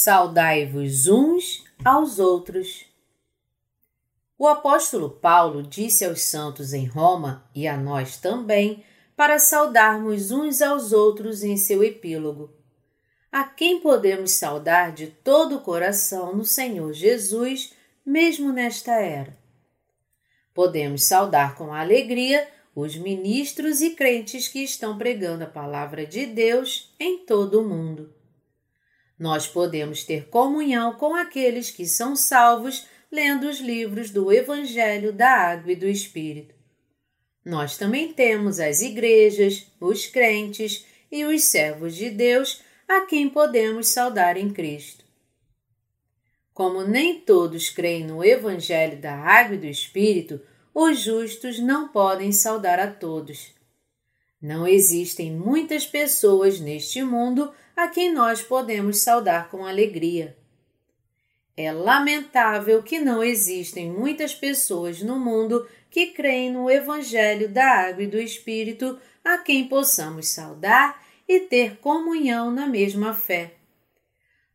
Saudai-vos 0.00 1.08
uns 1.08 1.64
aos 1.84 2.20
outros. 2.20 2.84
O 4.38 4.46
apóstolo 4.46 5.10
Paulo 5.10 5.60
disse 5.60 6.04
aos 6.04 6.22
santos 6.22 6.72
em 6.72 6.86
Roma 6.86 7.50
e 7.52 7.66
a 7.66 7.76
nós 7.76 8.16
também 8.16 8.84
para 9.16 9.40
saudarmos 9.40 10.30
uns 10.30 10.62
aos 10.62 10.92
outros 10.92 11.42
em 11.42 11.56
seu 11.56 11.82
epílogo. 11.82 12.54
A 13.32 13.42
quem 13.42 13.80
podemos 13.80 14.34
saudar 14.34 14.92
de 14.92 15.08
todo 15.08 15.56
o 15.56 15.62
coração 15.62 16.32
no 16.32 16.44
Senhor 16.44 16.92
Jesus, 16.92 17.74
mesmo 18.06 18.52
nesta 18.52 18.92
era? 19.00 19.36
Podemos 20.54 21.08
saudar 21.08 21.56
com 21.56 21.74
alegria 21.74 22.46
os 22.72 22.94
ministros 22.94 23.80
e 23.80 23.96
crentes 23.96 24.46
que 24.46 24.62
estão 24.62 24.96
pregando 24.96 25.42
a 25.42 25.48
palavra 25.48 26.06
de 26.06 26.24
Deus 26.24 26.94
em 27.00 27.26
todo 27.26 27.60
o 27.60 27.68
mundo. 27.68 28.16
Nós 29.18 29.46
podemos 29.46 30.04
ter 30.04 30.28
comunhão 30.28 30.94
com 30.94 31.14
aqueles 31.14 31.70
que 31.70 31.86
são 31.86 32.14
salvos 32.14 32.86
lendo 33.10 33.48
os 33.48 33.58
livros 33.58 34.10
do 34.10 34.32
Evangelho 34.32 35.12
da 35.12 35.28
Água 35.28 35.72
e 35.72 35.76
do 35.76 35.88
Espírito. 35.88 36.54
Nós 37.44 37.76
também 37.76 38.12
temos 38.12 38.60
as 38.60 38.82
igrejas, 38.82 39.66
os 39.80 40.06
crentes 40.06 40.86
e 41.10 41.24
os 41.24 41.44
servos 41.44 41.96
de 41.96 42.10
Deus 42.10 42.60
a 42.86 43.00
quem 43.02 43.28
podemos 43.28 43.88
saudar 43.88 44.36
em 44.36 44.50
Cristo. 44.50 45.04
Como 46.52 46.82
nem 46.82 47.20
todos 47.20 47.70
creem 47.70 48.04
no 48.04 48.24
Evangelho 48.24 48.98
da 48.98 49.14
Água 49.14 49.54
e 49.54 49.58
do 49.58 49.66
Espírito, 49.66 50.40
os 50.74 51.00
justos 51.00 51.58
não 51.58 51.88
podem 51.88 52.32
saudar 52.32 52.78
a 52.78 52.86
todos. 52.88 53.52
Não 54.40 54.66
existem 54.66 55.32
muitas 55.32 55.86
pessoas 55.86 56.60
neste 56.60 57.02
mundo 57.02 57.52
a 57.78 57.86
quem 57.86 58.12
nós 58.12 58.42
podemos 58.42 59.02
saudar 59.02 59.48
com 59.50 59.64
alegria. 59.64 60.36
É 61.56 61.70
lamentável 61.70 62.82
que 62.82 62.98
não 62.98 63.22
existem 63.22 63.88
muitas 63.88 64.34
pessoas 64.34 65.00
no 65.00 65.16
mundo 65.16 65.64
que 65.88 66.06
creem 66.08 66.50
no 66.50 66.68
Evangelho 66.68 67.48
da 67.48 67.64
Água 67.86 68.02
e 68.02 68.08
do 68.08 68.18
Espírito 68.18 68.98
a 69.24 69.38
quem 69.38 69.68
possamos 69.68 70.26
saudar 70.26 71.06
e 71.28 71.38
ter 71.38 71.76
comunhão 71.76 72.50
na 72.50 72.66
mesma 72.66 73.14
fé. 73.14 73.52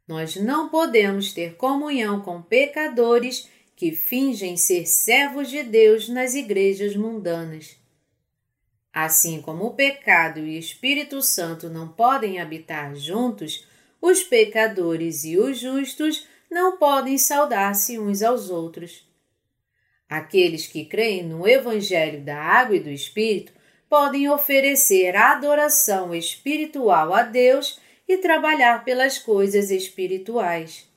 Nós 0.06 0.36
não 0.36 0.68
podemos 0.68 1.32
ter 1.32 1.56
comunhão 1.56 2.20
com 2.20 2.42
pecadores 2.42 3.50
que 3.74 3.94
fingem 3.94 4.58
ser 4.58 4.86
servos 4.86 5.50
de 5.50 5.64
Deus 5.64 6.10
nas 6.10 6.34
igrejas 6.34 6.94
mundanas. 6.94 7.82
Assim 8.94 9.42
como 9.42 9.66
o 9.66 9.74
pecado 9.74 10.40
e 10.40 10.56
o 10.56 10.60
Espírito 10.60 11.20
Santo 11.24 11.68
não 11.68 11.88
podem 11.88 12.40
habitar 12.40 12.96
juntos, 12.96 13.68
os 14.00 14.22
pecadores 14.22 15.24
e 15.26 15.38
os 15.38 15.58
justos 15.58 16.28
não 16.52 16.78
podem 16.78 17.18
saudar-se 17.18 17.98
uns 17.98 18.22
aos 18.22 18.52
outros. 18.52 19.04
Aqueles 20.08 20.68
que 20.68 20.86
creem 20.86 21.24
no 21.24 21.48
Evangelho 21.48 22.22
da 22.22 22.38
Água 22.38 22.76
e 22.76 22.80
do 22.80 22.90
Espírito 22.90 23.52
podem 23.90 24.30
oferecer 24.30 25.16
adoração 25.16 26.14
espiritual 26.14 27.16
a 27.16 27.24
Deus 27.24 27.80
e 28.08 28.18
trabalhar 28.18 28.84
pelas 28.86 29.18
coisas 29.18 29.72
espirituais. 29.72 30.88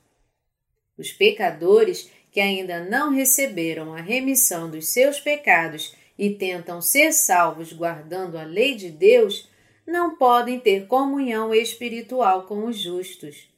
Os 0.99 1.13
pecadores 1.13 2.11
que 2.31 2.41
ainda 2.41 2.85
não 2.85 3.11
receberam 3.11 3.95
a 3.95 4.01
remissão 4.03 4.71
dos 4.71 4.89
seus 4.89 5.19
pecados 5.19 5.95
e 6.19 6.31
tentam 6.31 6.81
ser 6.81 7.13
salvos 7.13 7.73
guardando 7.73 8.39
a 8.39 8.43
lei 8.43 8.75
de 8.75 8.91
Deus, 8.91 9.49
não 9.87 10.17
podem 10.17 10.59
ter 10.59 10.87
comunhão 10.87 11.55
espiritual 11.55 12.45
com 12.45 12.65
os 12.67 12.77
justos. 12.77 13.49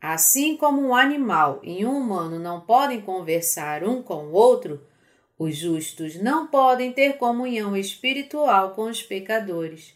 Assim 0.00 0.56
como 0.56 0.80
um 0.80 0.94
animal 0.94 1.60
e 1.62 1.84
um 1.84 1.96
humano 1.96 2.38
não 2.38 2.60
podem 2.60 3.00
conversar 3.00 3.82
um 3.82 4.02
com 4.02 4.28
o 4.28 4.32
outro, 4.32 4.80
os 5.38 5.56
justos 5.56 6.16
não 6.16 6.46
podem 6.46 6.92
ter 6.92 7.16
comunhão 7.16 7.76
espiritual 7.76 8.70
com 8.70 8.84
os 8.84 9.02
pecadores. 9.02 9.94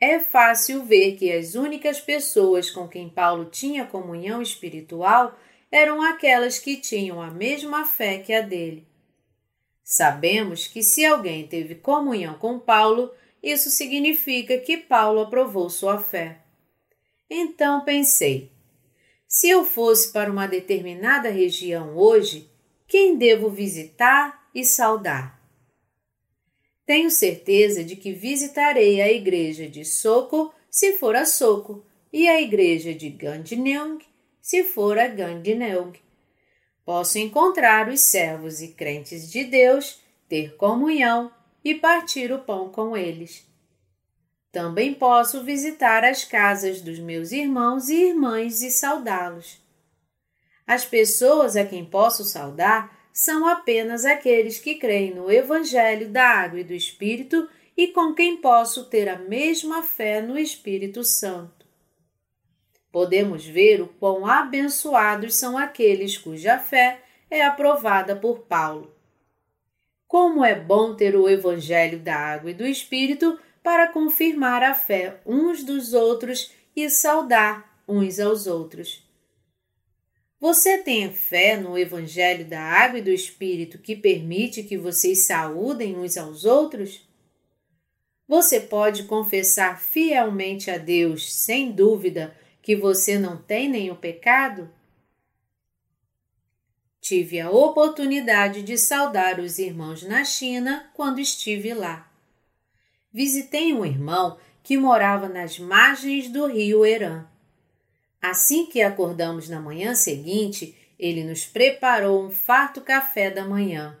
É 0.00 0.18
fácil 0.18 0.84
ver 0.84 1.16
que 1.16 1.30
as 1.30 1.54
únicas 1.54 2.00
pessoas 2.00 2.70
com 2.70 2.88
quem 2.88 3.08
Paulo 3.08 3.44
tinha 3.44 3.86
comunhão 3.86 4.42
espiritual 4.42 5.38
eram 5.70 6.02
aquelas 6.02 6.58
que 6.58 6.76
tinham 6.76 7.22
a 7.22 7.30
mesma 7.30 7.86
fé 7.86 8.18
que 8.18 8.32
a 8.32 8.40
dele. 8.40 8.86
Sabemos 9.92 10.66
que 10.66 10.82
se 10.82 11.04
alguém 11.04 11.46
teve 11.46 11.74
comunhão 11.74 12.38
com 12.38 12.58
Paulo, 12.58 13.12
isso 13.42 13.68
significa 13.68 14.56
que 14.56 14.78
Paulo 14.78 15.20
aprovou 15.20 15.68
sua 15.68 15.98
fé. 15.98 16.38
Então 17.28 17.84
pensei: 17.84 18.50
se 19.28 19.50
eu 19.50 19.66
fosse 19.66 20.10
para 20.10 20.32
uma 20.32 20.46
determinada 20.46 21.28
região 21.28 21.94
hoje, 21.94 22.50
quem 22.88 23.18
devo 23.18 23.50
visitar 23.50 24.48
e 24.54 24.64
saudar? 24.64 25.38
Tenho 26.86 27.10
certeza 27.10 27.84
de 27.84 27.94
que 27.94 28.14
visitarei 28.14 29.02
a 29.02 29.12
igreja 29.12 29.68
de 29.68 29.84
Soco 29.84 30.54
se 30.70 30.94
for 30.94 31.14
a 31.14 31.26
Soco 31.26 31.84
e 32.10 32.26
a 32.26 32.40
igreja 32.40 32.94
de 32.94 33.10
Gandneung 33.10 33.98
se 34.40 34.64
for 34.64 34.98
a 34.98 35.06
Gandneung. 35.06 35.92
Posso 36.84 37.18
encontrar 37.18 37.88
os 37.88 38.00
servos 38.00 38.60
e 38.60 38.68
crentes 38.68 39.30
de 39.30 39.44
Deus, 39.44 40.00
ter 40.28 40.56
comunhão 40.56 41.30
e 41.64 41.74
partir 41.74 42.32
o 42.32 42.40
pão 42.40 42.70
com 42.70 42.96
eles. 42.96 43.46
Também 44.50 44.92
posso 44.92 45.44
visitar 45.44 46.04
as 46.04 46.24
casas 46.24 46.80
dos 46.80 46.98
meus 46.98 47.30
irmãos 47.30 47.88
e 47.88 48.08
irmãs 48.08 48.62
e 48.62 48.70
saudá-los. 48.70 49.60
As 50.66 50.84
pessoas 50.84 51.56
a 51.56 51.64
quem 51.64 51.84
posso 51.84 52.24
saudar 52.24 52.98
são 53.12 53.46
apenas 53.46 54.04
aqueles 54.04 54.58
que 54.58 54.74
creem 54.74 55.14
no 55.14 55.30
Evangelho 55.30 56.08
da 56.08 56.24
Água 56.24 56.60
e 56.60 56.64
do 56.64 56.74
Espírito 56.74 57.48
e 57.76 57.88
com 57.88 58.14
quem 58.14 58.38
posso 58.38 58.86
ter 58.86 59.08
a 59.08 59.18
mesma 59.18 59.82
fé 59.82 60.20
no 60.20 60.38
Espírito 60.38 61.04
Santo 61.04 61.61
podemos 62.92 63.44
ver 63.44 63.80
o 63.80 63.88
quão 63.88 64.26
abençoados 64.26 65.34
são 65.34 65.56
aqueles 65.56 66.18
cuja 66.18 66.58
fé 66.58 67.00
é 67.30 67.42
aprovada 67.42 68.14
por 68.14 68.40
Paulo. 68.40 68.94
Como 70.06 70.44
é 70.44 70.54
bom 70.54 70.94
ter 70.94 71.16
o 71.16 71.26
Evangelho 71.26 71.98
da 71.98 72.14
Água 72.14 72.50
e 72.50 72.54
do 72.54 72.66
Espírito 72.66 73.40
para 73.62 73.88
confirmar 73.88 74.62
a 74.62 74.74
fé 74.74 75.20
uns 75.24 75.64
dos 75.64 75.94
outros 75.94 76.52
e 76.76 76.90
saudar 76.90 77.82
uns 77.88 78.20
aos 78.20 78.46
outros. 78.46 79.02
Você 80.38 80.76
tem 80.76 81.10
fé 81.12 81.56
no 81.56 81.78
Evangelho 81.78 82.44
da 82.44 82.60
Água 82.60 82.98
e 82.98 83.02
do 83.02 83.10
Espírito 83.10 83.78
que 83.78 83.96
permite 83.96 84.64
que 84.64 84.76
vocês 84.76 85.24
saúdem 85.24 85.96
uns 85.96 86.16
aos 86.18 86.44
outros? 86.44 87.08
Você 88.28 88.60
pode 88.60 89.04
confessar 89.04 89.80
fielmente 89.80 90.70
a 90.70 90.78
Deus, 90.78 91.32
sem 91.32 91.70
dúvida, 91.70 92.36
que 92.62 92.76
você 92.76 93.18
não 93.18 93.36
tem 93.36 93.68
nenhum 93.68 93.96
pecado? 93.96 94.70
Tive 97.00 97.40
a 97.40 97.50
oportunidade 97.50 98.62
de 98.62 98.78
saudar 98.78 99.40
os 99.40 99.58
irmãos 99.58 100.04
na 100.04 100.24
China 100.24 100.88
quando 100.94 101.20
estive 101.20 101.74
lá. 101.74 102.08
Visitei 103.12 103.74
um 103.74 103.84
irmão 103.84 104.38
que 104.62 104.76
morava 104.76 105.28
nas 105.28 105.58
margens 105.58 106.28
do 106.28 106.46
rio 106.46 106.86
Herã. 106.86 107.26
Assim 108.22 108.66
que 108.66 108.80
acordamos 108.80 109.48
na 109.48 109.60
manhã 109.60 109.96
seguinte, 109.96 110.76
ele 110.96 111.24
nos 111.24 111.44
preparou 111.44 112.24
um 112.24 112.30
farto 112.30 112.80
café 112.80 113.28
da 113.28 113.44
manhã. 113.44 113.98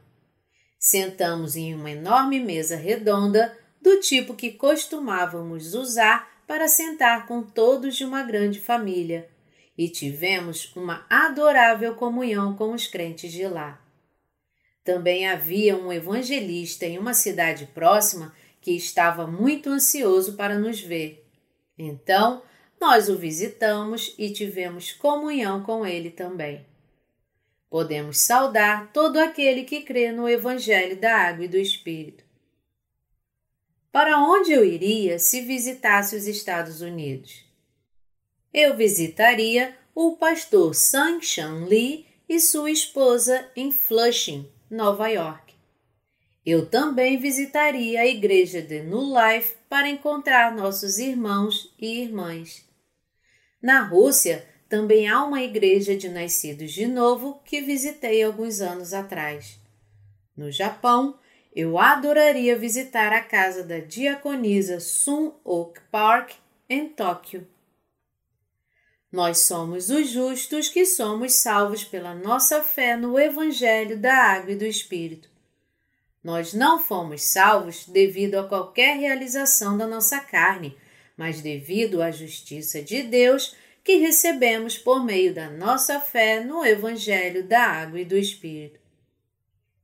Sentamos 0.78 1.56
em 1.56 1.74
uma 1.74 1.90
enorme 1.90 2.38
mesa 2.38 2.76
redonda, 2.76 3.58
do 3.80 3.98
tipo 3.98 4.34
que 4.34 4.52
costumávamos 4.52 5.74
usar 5.74 6.31
para 6.46 6.68
sentar 6.68 7.26
com 7.26 7.42
todos 7.42 7.96
de 7.96 8.04
uma 8.04 8.22
grande 8.22 8.60
família 8.60 9.28
e 9.76 9.88
tivemos 9.88 10.74
uma 10.76 11.06
adorável 11.08 11.94
comunhão 11.94 12.54
com 12.54 12.72
os 12.72 12.86
crentes 12.86 13.32
de 13.32 13.46
lá. 13.46 13.80
Também 14.84 15.28
havia 15.28 15.76
um 15.76 15.92
evangelista 15.92 16.84
em 16.84 16.98
uma 16.98 17.14
cidade 17.14 17.66
próxima 17.66 18.34
que 18.60 18.72
estava 18.76 19.26
muito 19.26 19.70
ansioso 19.70 20.34
para 20.34 20.58
nos 20.58 20.80
ver. 20.80 21.24
Então, 21.78 22.42
nós 22.80 23.08
o 23.08 23.16
visitamos 23.16 24.14
e 24.18 24.30
tivemos 24.30 24.92
comunhão 24.92 25.62
com 25.62 25.86
ele 25.86 26.10
também. 26.10 26.66
Podemos 27.70 28.18
saudar 28.20 28.92
todo 28.92 29.18
aquele 29.18 29.64
que 29.64 29.82
crê 29.82 30.12
no 30.12 30.28
Evangelho 30.28 31.00
da 31.00 31.16
Água 31.16 31.44
e 31.46 31.48
do 31.48 31.56
Espírito. 31.56 32.22
Para 33.92 34.18
onde 34.18 34.50
eu 34.50 34.64
iria 34.64 35.18
se 35.18 35.42
visitasse 35.42 36.16
os 36.16 36.26
Estados 36.26 36.80
Unidos? 36.80 37.44
Eu 38.52 38.74
visitaria 38.74 39.76
o 39.94 40.16
pastor 40.16 40.74
Sang-Chan 40.74 41.66
Lee 41.66 42.06
e 42.26 42.40
sua 42.40 42.70
esposa 42.70 43.46
em 43.54 43.70
Flushing, 43.70 44.50
Nova 44.70 45.08
York. 45.08 45.52
Eu 46.44 46.64
também 46.64 47.18
visitaria 47.18 48.00
a 48.00 48.06
igreja 48.06 48.62
de 48.62 48.82
New 48.82 49.12
Life 49.12 49.56
para 49.68 49.90
encontrar 49.90 50.56
nossos 50.56 50.98
irmãos 50.98 51.70
e 51.78 52.00
irmãs. 52.00 52.64
Na 53.60 53.82
Rússia, 53.82 54.48
também 54.70 55.06
há 55.06 55.22
uma 55.22 55.42
igreja 55.42 55.94
de 55.94 56.08
nascidos 56.08 56.72
de 56.72 56.86
novo 56.86 57.42
que 57.44 57.60
visitei 57.60 58.22
alguns 58.22 58.62
anos 58.62 58.94
atrás. 58.94 59.60
No 60.34 60.50
Japão, 60.50 61.18
eu 61.54 61.78
adoraria 61.78 62.56
visitar 62.56 63.12
a 63.12 63.20
casa 63.20 63.62
da 63.62 63.78
diaconisa 63.78 64.80
Sun 64.80 65.34
Oak 65.44 65.80
Park 65.90 66.32
em 66.68 66.88
Tóquio. 66.88 67.46
Nós 69.10 69.40
somos 69.40 69.90
os 69.90 70.08
justos 70.08 70.70
que 70.70 70.86
somos 70.86 71.34
salvos 71.34 71.84
pela 71.84 72.14
nossa 72.14 72.62
fé 72.62 72.96
no 72.96 73.18
Evangelho 73.18 73.98
da 73.98 74.14
Água 74.14 74.52
e 74.52 74.56
do 74.56 74.64
Espírito. 74.64 75.28
Nós 76.24 76.54
não 76.54 76.82
fomos 76.82 77.22
salvos 77.22 77.86
devido 77.86 78.36
a 78.36 78.48
qualquer 78.48 78.96
realização 78.96 79.76
da 79.76 79.86
nossa 79.86 80.20
carne, 80.20 80.74
mas 81.14 81.42
devido 81.42 82.00
à 82.00 82.10
justiça 82.10 82.80
de 82.80 83.02
Deus 83.02 83.54
que 83.84 83.96
recebemos 83.96 84.78
por 84.78 85.04
meio 85.04 85.34
da 85.34 85.50
nossa 85.50 86.00
fé 86.00 86.42
no 86.42 86.64
Evangelho 86.64 87.44
da 87.44 87.60
Água 87.60 88.00
e 88.00 88.04
do 88.06 88.16
Espírito. 88.16 88.80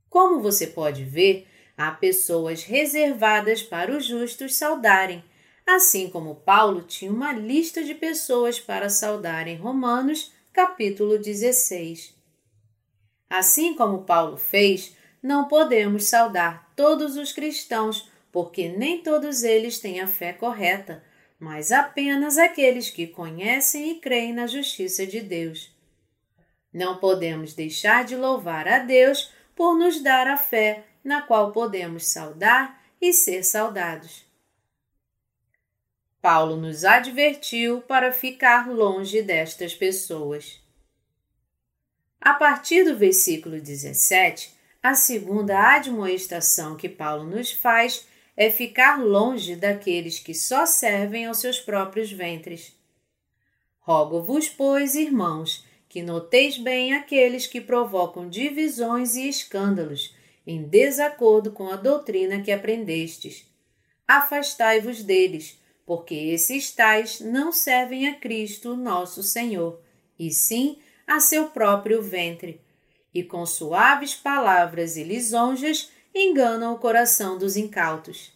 Como 0.08 0.40
você 0.40 0.66
pode 0.66 1.04
ver, 1.04 1.46
há 1.78 1.92
pessoas 1.92 2.64
reservadas 2.64 3.62
para 3.62 3.96
os 3.96 4.04
justos 4.04 4.56
saudarem 4.56 5.24
assim 5.68 6.08
como 6.08 6.34
Paulo 6.34 6.82
tinha 6.82 7.12
uma 7.12 7.32
lista 7.32 7.84
de 7.84 7.94
pessoas 7.94 8.58
para 8.58 8.88
saudar 8.88 9.46
em 9.46 9.56
Romanos, 9.56 10.32
capítulo 10.50 11.18
16. 11.18 12.14
Assim 13.28 13.74
como 13.74 14.04
Paulo 14.04 14.38
fez, 14.38 14.96
não 15.22 15.46
podemos 15.46 16.04
saudar 16.04 16.72
todos 16.74 17.18
os 17.18 17.32
cristãos, 17.32 18.10
porque 18.32 18.68
nem 18.70 19.02
todos 19.02 19.42
eles 19.42 19.78
têm 19.78 20.00
a 20.00 20.06
fé 20.06 20.32
correta, 20.32 21.04
mas 21.38 21.70
apenas 21.70 22.38
aqueles 22.38 22.88
que 22.88 23.06
conhecem 23.06 23.90
e 23.90 24.00
creem 24.00 24.32
na 24.32 24.46
justiça 24.46 25.06
de 25.06 25.20
Deus. 25.20 25.70
Não 26.72 26.96
podemos 26.96 27.52
deixar 27.52 28.06
de 28.06 28.16
louvar 28.16 28.66
a 28.66 28.78
Deus 28.78 29.30
por 29.54 29.76
nos 29.76 30.00
dar 30.00 30.26
a 30.26 30.38
fé 30.38 30.84
na 31.02 31.22
qual 31.22 31.52
podemos 31.52 32.06
saudar 32.06 32.82
e 33.00 33.12
ser 33.12 33.42
saudados. 33.42 34.26
Paulo 36.20 36.56
nos 36.56 36.84
advertiu 36.84 37.80
para 37.82 38.12
ficar 38.12 38.68
longe 38.68 39.22
destas 39.22 39.74
pessoas. 39.74 40.60
A 42.20 42.34
partir 42.34 42.84
do 42.84 42.96
versículo 42.96 43.60
17, 43.60 44.52
a 44.82 44.94
segunda 44.94 45.76
admoestação 45.76 46.76
que 46.76 46.88
Paulo 46.88 47.24
nos 47.24 47.52
faz 47.52 48.06
é 48.36 48.50
ficar 48.50 49.02
longe 49.02 49.56
daqueles 49.56 50.18
que 50.18 50.34
só 50.34 50.66
servem 50.66 51.26
aos 51.26 51.38
seus 51.38 51.60
próprios 51.60 52.10
ventres. 52.10 52.76
Rogo-vos, 53.80 54.48
pois, 54.48 54.94
irmãos, 54.94 55.64
que 55.88 56.02
noteis 56.02 56.58
bem 56.58 56.92
aqueles 56.92 57.46
que 57.46 57.60
provocam 57.60 58.28
divisões 58.28 59.16
e 59.16 59.28
escândalos, 59.28 60.14
em 60.48 60.62
desacordo 60.62 61.52
com 61.52 61.68
a 61.68 61.76
doutrina 61.76 62.40
que 62.40 62.50
aprendestes. 62.50 63.44
Afastai-vos 64.06 65.02
deles, 65.02 65.58
porque 65.84 66.14
esses 66.14 66.70
tais 66.70 67.20
não 67.20 67.52
servem 67.52 68.08
a 68.08 68.14
Cristo 68.14 68.74
nosso 68.74 69.22
Senhor, 69.22 69.78
e 70.18 70.30
sim 70.32 70.78
a 71.06 71.20
seu 71.20 71.50
próprio 71.50 72.00
ventre, 72.00 72.62
e 73.12 73.22
com 73.22 73.44
suaves 73.44 74.14
palavras 74.14 74.96
e 74.96 75.04
lisonjas 75.04 75.90
enganam 76.14 76.72
o 76.72 76.78
coração 76.78 77.36
dos 77.36 77.54
incautos. 77.54 78.32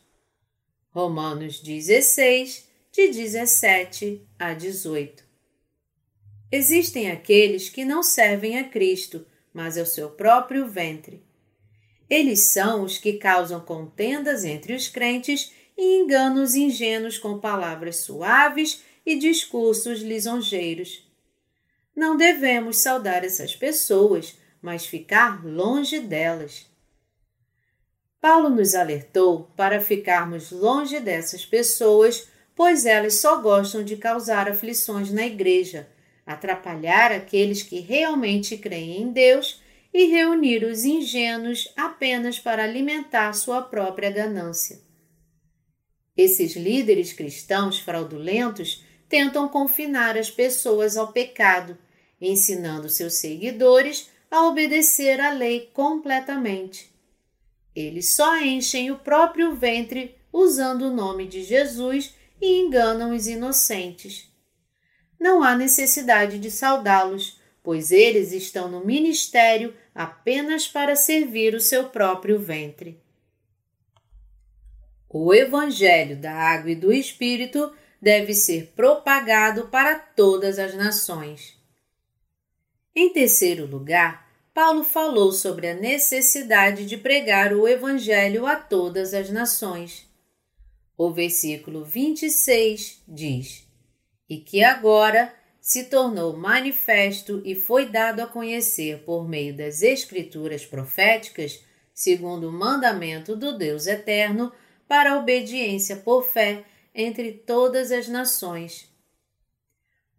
Romanos 0.91 1.61
16, 1.61 2.69
de 2.93 3.09
17 3.09 4.21
a 4.39 4.53
18. 4.53 5.25
Existem 6.51 7.11
aqueles 7.11 7.71
que 7.71 7.87
não 7.87 8.03
servem 8.03 8.59
a 8.59 8.69
Cristo, 8.69 9.25
mas 9.55 9.79
ao 9.79 9.87
seu 9.87 10.11
próprio 10.11 10.69
ventre. 10.69 11.32
Eles 12.13 12.53
são 12.53 12.83
os 12.83 12.99
que 12.99 13.15
causam 13.15 13.59
contendas 13.59 14.45
entre 14.45 14.75
os 14.75 14.87
crentes 14.87 15.51
e 15.75 15.97
enganos 15.97 16.55
ingênuos 16.55 17.17
com 17.17 17.39
palavras 17.39 18.01
suaves 18.05 18.83
e 19.07 19.17
discursos 19.17 20.03
lisonjeiros. 20.03 21.11
Não 21.97 22.15
devemos 22.15 22.83
saudar 22.83 23.25
essas 23.25 23.57
pessoas, 23.57 24.37
mas 24.61 24.85
ficar 24.85 25.43
longe 25.43 26.01
delas. 26.01 26.67
Paulo 28.21 28.51
nos 28.51 28.75
alertou 28.75 29.51
para 29.57 29.81
ficarmos 29.81 30.51
longe 30.51 31.01
dessas 31.01 31.47
pessoas, 31.47 32.29
pois 32.55 32.85
elas 32.85 33.21
só 33.21 33.41
gostam 33.41 33.83
de 33.83 33.97
causar 33.97 34.51
aflições 34.51 35.11
na 35.11 35.25
igreja, 35.25 35.89
atrapalhar 36.27 37.11
aqueles 37.11 37.63
que 37.63 37.81
realmente 37.81 38.59
creem 38.59 39.01
em 39.01 39.11
Deus 39.11 39.62
e 39.93 40.07
reunir 40.07 40.65
os 40.65 40.85
ingênuos 40.85 41.73
apenas 41.77 42.39
para 42.39 42.65
alimentar 42.65 43.33
sua 43.35 43.61
própria 43.61 44.11
ganância. 44.11 44.81
Esses 46.17 46.57
líderes 46.57 47.13
cristãos 47.13 47.79
fraudulentos 47.79 48.85
tentam 49.09 49.49
confinar 49.49 50.17
as 50.17 50.31
pessoas 50.31 50.97
ao 50.97 51.13
pecado, 51.13 51.77
ensinando 52.21 52.89
seus 52.89 53.15
seguidores 53.15 54.09
a 54.31 54.47
obedecer 54.47 55.21
à 55.21 55.31
lei 55.31 55.71
completamente. 55.73 56.91
Eles 57.75 58.15
só 58.15 58.39
enchem 58.39 58.91
o 58.91 58.99
próprio 58.99 59.55
ventre 59.55 60.15
usando 60.33 60.83
o 60.83 60.95
nome 60.95 61.27
de 61.27 61.43
Jesus 61.43 62.15
e 62.41 62.61
enganam 62.61 63.15
os 63.15 63.27
inocentes. 63.27 64.31
Não 65.21 65.43
há 65.43 65.55
necessidade 65.55 66.39
de 66.39 66.51
saudá-los, 66.51 67.41
pois 67.63 67.93
eles 67.93 68.33
estão 68.33 68.69
no 68.69 68.85
ministério 68.85 69.75
apenas 69.95 70.67
para 70.67 70.97
servir 70.97 71.55
o 71.55 71.61
seu 71.61 71.89
próprio 71.89 72.39
ventre. 72.39 73.01
O 75.09 75.35
Evangelho 75.35 76.17
da 76.17 76.33
Água 76.33 76.71
e 76.71 76.75
do 76.75 76.93
Espírito 76.93 77.73
deve 78.01 78.35
ser 78.35 78.73
propagado 78.75 79.69
para 79.69 79.99
todas 79.99 80.59
as 80.59 80.75
nações. 80.75 81.57
Em 82.95 83.13
terceiro 83.13 83.67
lugar, 83.67 84.27
Paulo 84.55 84.85
falou 84.85 85.33
sobre 85.33 85.69
a 85.69 85.75
necessidade 85.75 86.85
de 86.85 86.97
pregar 86.97 87.53
o 87.53 87.67
Evangelho 87.67 88.47
a 88.47 88.57
todas 88.57 89.15
as 89.15 89.31
nações. 89.31 90.07
O 90.97 91.11
versículo 91.11 91.85
26 91.85 93.03
diz: 93.09 93.67
E 94.29 94.39
que 94.39 94.63
agora 94.63 95.35
se 95.63 95.85
tornou 95.85 96.37
manifesto 96.37 97.41
e 97.45 97.55
foi 97.55 97.87
dado 97.87 98.19
a 98.19 98.27
conhecer 98.27 99.05
por 99.05 99.29
meio 99.29 99.57
das 99.57 99.81
Escrituras 99.81 100.67
proféticas, 100.67 101.65
segundo 101.95 102.49
o 102.49 102.53
mandamento 102.53 103.37
do 103.37 103.57
Deus 103.57 103.87
Eterno, 103.87 104.53
para 104.89 105.13
a 105.13 105.19
obediência 105.19 105.95
por 105.95 106.25
fé 106.25 106.65
entre 106.93 107.31
todas 107.31 107.93
as 107.93 108.09
nações. 108.09 108.93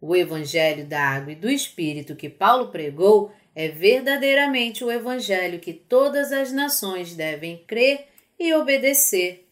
O 0.00 0.16
Evangelho 0.16 0.86
da 0.86 1.02
Água 1.02 1.32
e 1.32 1.36
do 1.36 1.50
Espírito 1.50 2.16
que 2.16 2.30
Paulo 2.30 2.68
pregou 2.68 3.30
é 3.54 3.68
verdadeiramente 3.68 4.82
o 4.82 4.90
Evangelho 4.90 5.60
que 5.60 5.74
todas 5.74 6.32
as 6.32 6.52
nações 6.52 7.14
devem 7.14 7.62
crer 7.66 8.08
e 8.38 8.54
obedecer. 8.54 9.43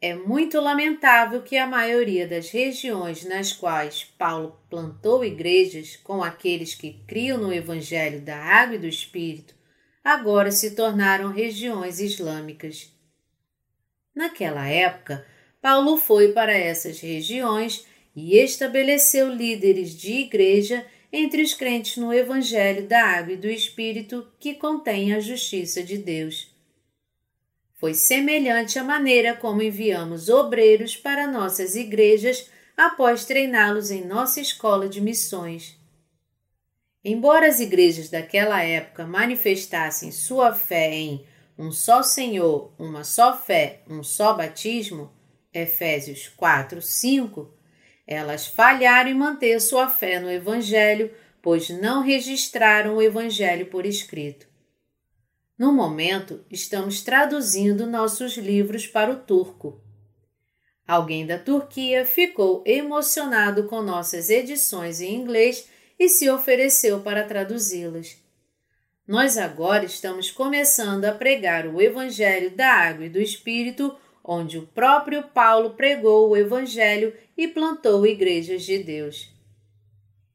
É 0.00 0.14
muito 0.14 0.60
lamentável 0.60 1.42
que 1.42 1.56
a 1.56 1.66
maioria 1.66 2.28
das 2.28 2.50
regiões 2.50 3.24
nas 3.24 3.52
quais 3.52 4.04
Paulo 4.04 4.60
plantou 4.68 5.24
igrejas 5.24 5.96
com 5.96 6.22
aqueles 6.22 6.74
que 6.74 7.00
criam 7.06 7.38
no 7.38 7.52
Evangelho 7.52 8.20
da 8.20 8.36
Água 8.36 8.76
e 8.76 8.78
do 8.78 8.86
Espírito 8.86 9.54
agora 10.04 10.52
se 10.52 10.76
tornaram 10.76 11.32
regiões 11.32 11.98
islâmicas. 11.98 12.92
Naquela 14.14 14.68
época, 14.68 15.26
Paulo 15.60 15.96
foi 15.96 16.32
para 16.32 16.56
essas 16.56 17.00
regiões 17.00 17.84
e 18.14 18.38
estabeleceu 18.38 19.28
líderes 19.34 19.96
de 19.96 20.12
igreja 20.12 20.86
entre 21.12 21.42
os 21.42 21.54
crentes 21.54 21.96
no 21.96 22.12
Evangelho 22.12 22.86
da 22.86 23.02
Água 23.02 23.32
e 23.32 23.36
do 23.36 23.48
Espírito 23.48 24.30
que 24.38 24.54
contém 24.54 25.12
a 25.12 25.20
justiça 25.20 25.82
de 25.82 25.98
Deus. 25.98 26.54
Foi 27.78 27.92
semelhante 27.92 28.78
à 28.78 28.84
maneira 28.84 29.34
como 29.34 29.62
enviamos 29.62 30.28
obreiros 30.28 30.96
para 30.96 31.26
nossas 31.26 31.76
igrejas 31.76 32.50
após 32.76 33.24
treiná-los 33.24 33.90
em 33.90 34.04
nossa 34.04 34.40
escola 34.40 34.88
de 34.88 35.00
missões. 35.00 35.78
Embora 37.04 37.46
as 37.46 37.60
igrejas 37.60 38.08
daquela 38.08 38.62
época 38.62 39.06
manifestassem 39.06 40.10
sua 40.10 40.52
fé 40.54 40.92
em 40.92 41.26
um 41.58 41.70
só 41.70 42.02
Senhor, 42.02 42.72
uma 42.78 43.04
só 43.04 43.36
fé, 43.36 43.80
um 43.88 44.02
só 44.02 44.34
batismo, 44.34 45.12
Efésios 45.52 46.28
4, 46.28 46.82
5, 46.82 47.54
elas 48.06 48.46
falharam 48.46 49.10
em 49.10 49.14
manter 49.14 49.60
sua 49.60 49.88
fé 49.88 50.18
no 50.18 50.30
Evangelho, 50.30 51.10
pois 51.40 51.70
não 51.70 52.02
registraram 52.02 52.96
o 52.96 53.02
Evangelho 53.02 53.66
por 53.66 53.86
escrito. 53.86 54.46
No 55.58 55.72
momento, 55.72 56.44
estamos 56.50 57.02
traduzindo 57.02 57.86
nossos 57.86 58.36
livros 58.36 58.86
para 58.86 59.10
o 59.10 59.16
turco. 59.16 59.80
Alguém 60.86 61.26
da 61.26 61.38
Turquia 61.38 62.04
ficou 62.04 62.62
emocionado 62.66 63.64
com 63.64 63.80
nossas 63.80 64.28
edições 64.28 65.00
em 65.00 65.14
inglês 65.14 65.68
e 65.98 66.10
se 66.10 66.28
ofereceu 66.28 67.00
para 67.00 67.24
traduzi-las. 67.24 68.18
Nós 69.08 69.38
agora 69.38 69.86
estamos 69.86 70.30
começando 70.30 71.06
a 71.06 71.12
pregar 71.12 71.66
o 71.66 71.80
Evangelho 71.80 72.50
da 72.50 72.68
Água 72.68 73.06
e 73.06 73.08
do 73.08 73.20
Espírito, 73.20 73.96
onde 74.22 74.58
o 74.58 74.66
próprio 74.66 75.22
Paulo 75.22 75.70
pregou 75.70 76.28
o 76.28 76.36
Evangelho 76.36 77.14
e 77.36 77.48
plantou 77.48 78.06
igrejas 78.06 78.62
de 78.62 78.78
Deus. 78.78 79.32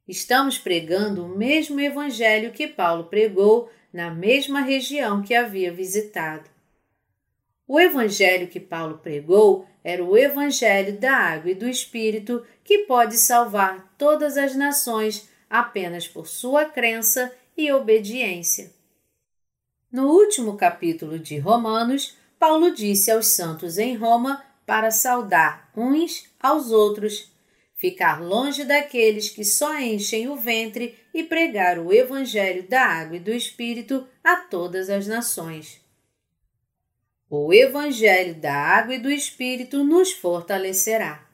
Estamos 0.07 0.57
pregando 0.57 1.25
o 1.25 1.37
mesmo 1.37 1.79
Evangelho 1.79 2.51
que 2.51 2.67
Paulo 2.67 3.03
pregou 3.03 3.69
na 3.91 4.09
mesma 4.09 4.61
região 4.61 5.21
que 5.21 5.33
havia 5.33 5.71
visitado. 5.71 6.49
O 7.67 7.79
Evangelho 7.79 8.47
que 8.47 8.59
Paulo 8.59 8.97
pregou 8.97 9.67
era 9.83 10.03
o 10.03 10.17
Evangelho 10.17 10.99
da 10.99 11.15
água 11.15 11.51
e 11.51 11.55
do 11.55 11.67
Espírito 11.67 12.45
que 12.63 12.79
pode 12.79 13.17
salvar 13.17 13.93
todas 13.97 14.37
as 14.37 14.55
nações 14.55 15.29
apenas 15.49 16.07
por 16.07 16.27
sua 16.27 16.65
crença 16.65 17.33
e 17.57 17.71
obediência. 17.71 18.71
No 19.91 20.07
último 20.09 20.55
capítulo 20.55 21.19
de 21.19 21.37
Romanos, 21.37 22.15
Paulo 22.39 22.71
disse 22.71 23.11
aos 23.11 23.27
santos 23.27 23.77
em 23.77 23.95
Roma 23.95 24.43
para 24.65 24.89
saudar 24.89 25.69
uns 25.75 26.29
aos 26.39 26.71
outros, 26.71 27.31
ficar 27.81 28.21
longe 28.21 28.63
daqueles 28.63 29.31
que 29.31 29.43
só 29.43 29.75
enchem 29.79 30.29
o 30.29 30.35
ventre 30.35 30.95
e 31.11 31.23
pregar 31.23 31.79
o 31.79 31.91
Evangelho 31.91 32.61
da 32.69 32.85
água 32.85 33.17
e 33.17 33.19
do 33.19 33.33
Espírito 33.33 34.07
a 34.23 34.35
todas 34.35 34.87
as 34.87 35.07
nações. 35.07 35.81
O 37.27 37.51
Evangelho 37.51 38.35
da 38.35 38.53
Água 38.53 38.93
e 38.93 38.99
do 38.99 39.09
Espírito 39.09 39.83
nos 39.83 40.11
fortalecerá. 40.11 41.27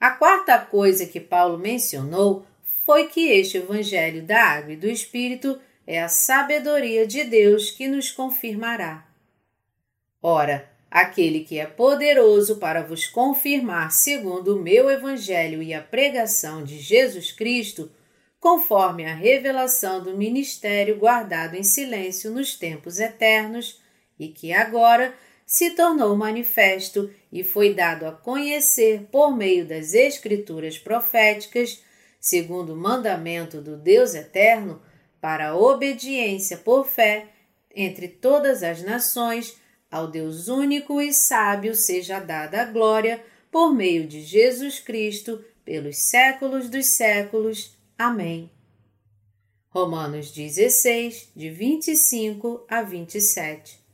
A 0.00 0.10
quarta 0.10 0.58
coisa 0.58 1.06
que 1.06 1.20
Paulo 1.20 1.58
mencionou 1.58 2.44
foi 2.84 3.06
que 3.06 3.28
este 3.28 3.58
Evangelho 3.58 4.24
da 4.24 4.42
Água 4.42 4.72
e 4.72 4.76
do 4.76 4.88
Espírito 4.88 5.60
é 5.86 6.02
a 6.02 6.08
sabedoria 6.08 7.06
de 7.06 7.22
Deus 7.22 7.70
que 7.70 7.86
nos 7.86 8.10
confirmará. 8.10 9.06
Ora, 10.20 10.68
aquele 10.90 11.40
que 11.40 11.58
é 11.58 11.66
poderoso 11.66 12.56
para 12.56 12.82
vos 12.82 13.06
confirmar 13.06 13.92
segundo 13.92 14.56
o 14.56 14.62
meu 14.62 14.90
Evangelho 14.90 15.62
e 15.62 15.74
a 15.74 15.82
pregação 15.82 16.64
de 16.64 16.78
Jesus 16.78 17.30
Cristo, 17.32 17.90
conforme 18.40 19.04
a 19.04 19.14
revelação 19.14 20.02
do 20.02 20.16
ministério 20.16 20.96
guardado 20.96 21.54
em 21.54 21.62
silêncio 21.62 22.30
nos 22.30 22.54
tempos 22.54 22.98
eternos 22.98 23.80
e 24.18 24.28
que 24.28 24.52
agora 24.52 25.14
se 25.44 25.70
tornou 25.70 26.14
manifesto 26.16 27.10
e 27.32 27.42
foi 27.42 27.74
dado 27.74 28.06
a 28.06 28.12
conhecer 28.12 29.06
por 29.10 29.34
meio 29.34 29.66
das 29.66 29.94
Escrituras 29.94 30.78
proféticas, 30.78 31.82
segundo 32.20 32.74
o 32.74 32.76
mandamento 32.76 33.60
do 33.60 33.76
Deus 33.76 34.14
eterno, 34.14 34.82
para 35.20 35.48
a 35.48 35.56
obediência 35.56 36.58
por 36.58 36.86
fé 36.86 37.26
entre 37.74 38.08
todas 38.08 38.62
as 38.62 38.82
nações, 38.82 39.56
ao 39.90 40.08
Deus 40.08 40.48
único 40.48 41.00
e 41.00 41.12
sábio 41.12 41.74
seja 41.74 42.18
dada 42.18 42.62
a 42.62 42.64
glória 42.64 43.24
por 43.50 43.74
meio 43.74 44.06
de 44.06 44.20
Jesus 44.22 44.78
Cristo, 44.78 45.44
pelos 45.64 45.96
séculos 45.98 46.68
dos 46.68 46.86
séculos. 46.86 47.76
Amém. 47.96 48.50
Romanos 49.68 50.30
16, 50.30 51.30
de 51.34 51.50
25 51.50 52.64
a 52.68 52.82
27 52.82 53.88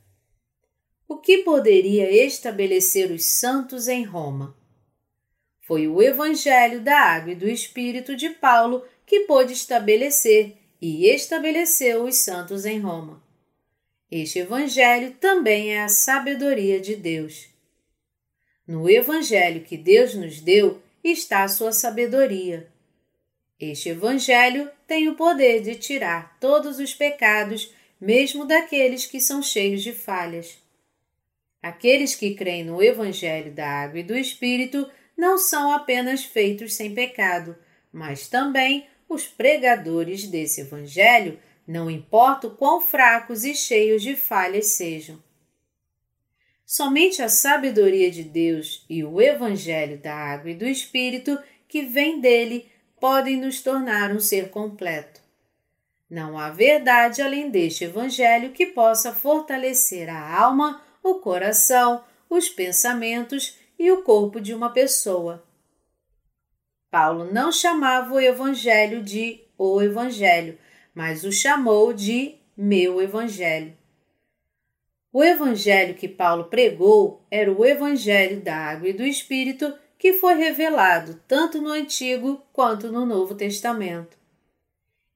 o 1.07 1.17
que 1.17 1.39
poderia 1.39 2.25
estabelecer 2.25 3.11
os 3.11 3.23
santos 3.25 3.87
em 3.87 4.03
Roma? 4.03 4.55
Foi 5.61 5.87
o 5.87 6.01
Evangelho 6.01 6.81
da 6.81 6.99
Água 6.99 7.31
e 7.31 7.35
do 7.35 7.47
Espírito 7.47 8.15
de 8.15 8.29
Paulo 8.29 8.83
que 9.05 9.21
pôde 9.21 9.53
estabelecer 9.53 10.57
e 10.81 11.07
estabeleceu 11.07 12.03
os 12.03 12.17
santos 12.17 12.65
em 12.65 12.79
Roma. 12.79 13.23
Este 14.11 14.39
Evangelho 14.39 15.11
também 15.19 15.73
é 15.73 15.81
a 15.81 15.89
sabedoria 15.89 16.79
de 16.79 16.95
Deus. 16.95 17.47
No 18.67 18.89
Evangelho 18.89 19.61
que 19.61 19.77
Deus 19.77 20.13
nos 20.13 20.39
deu 20.39 20.81
está 21.03 21.43
a 21.43 21.47
sua 21.47 21.71
sabedoria. 21.71 22.67
Este 23.59 23.89
Evangelho 23.89 24.69
tem 24.87 25.07
o 25.07 25.15
poder 25.15 25.61
de 25.61 25.75
tirar 25.75 26.37
todos 26.39 26.77
os 26.79 26.93
pecados, 26.93 27.73
mesmo 27.99 28.45
daqueles 28.45 29.05
que 29.05 29.19
são 29.19 29.41
cheios 29.41 29.81
de 29.81 29.91
falhas. 29.91 30.59
Aqueles 31.61 32.13
que 32.13 32.35
creem 32.35 32.63
no 32.63 32.83
Evangelho 32.83 33.51
da 33.51 33.67
Água 33.67 33.99
e 33.99 34.03
do 34.03 34.15
Espírito 34.15 34.89
não 35.17 35.37
são 35.37 35.71
apenas 35.71 36.23
feitos 36.23 36.75
sem 36.75 36.93
pecado, 36.93 37.57
mas 37.91 38.27
também 38.27 38.87
os 39.09 39.25
pregadores 39.25 40.27
desse 40.27 40.61
Evangelho, 40.61 41.39
não 41.67 41.89
importa 41.89 42.47
o 42.47 42.51
quão 42.51 42.79
fracos 42.79 43.43
e 43.43 43.55
cheios 43.55 44.01
de 44.01 44.15
falhas 44.15 44.67
sejam. 44.67 45.21
Somente 46.65 47.21
a 47.21 47.29
sabedoria 47.29 48.09
de 48.09 48.23
Deus 48.23 48.85
e 48.89 49.03
o 49.03 49.21
Evangelho 49.21 49.97
da 49.97 50.15
Água 50.15 50.51
e 50.51 50.55
do 50.55 50.65
Espírito 50.65 51.37
que 51.67 51.83
vem 51.83 52.19
dele 52.19 52.69
podem 52.99 53.37
nos 53.37 53.61
tornar 53.61 54.11
um 54.11 54.19
ser 54.19 54.49
completo. 54.49 55.21
Não 56.09 56.37
há 56.37 56.49
verdade 56.49 57.21
além 57.21 57.49
deste 57.49 57.83
Evangelho 57.83 58.51
que 58.51 58.67
possa 58.67 59.11
fortalecer 59.11 60.09
a 60.09 60.37
alma 60.37 60.81
o 61.03 61.15
coração, 61.15 62.03
os 62.27 62.49
pensamentos 62.49 63.57
e 63.77 63.91
o 63.91 64.01
corpo 64.01 64.41
de 64.41 64.53
uma 64.53 64.71
pessoa. 64.71 65.43
Paulo 66.89 67.31
não 67.31 67.51
chamava 67.51 68.13
o 68.13 68.19
Evangelho 68.19 69.03
de 69.03 69.41
o 69.57 69.81
Evangelho, 69.81 70.57
mas 70.95 71.25
o 71.25 71.31
chamou 71.31 71.91
de 71.91 72.35
meu 72.55 73.01
Evangelho. 73.01 73.75
O 75.11 75.23
Evangelho 75.23 75.95
que 75.95 76.07
Paulo 76.07 76.45
pregou 76.45 77.21
era 77.29 77.51
o 77.51 77.65
Evangelho 77.65 78.41
da 78.41 78.55
Água 78.55 78.89
e 78.89 78.93
do 78.93 79.03
Espírito 79.03 79.73
que 79.97 80.13
foi 80.13 80.35
revelado 80.35 81.21
tanto 81.27 81.61
no 81.61 81.69
Antigo 81.69 82.41
quanto 82.51 82.91
no 82.91 83.05
Novo 83.05 83.35
Testamento. 83.35 84.17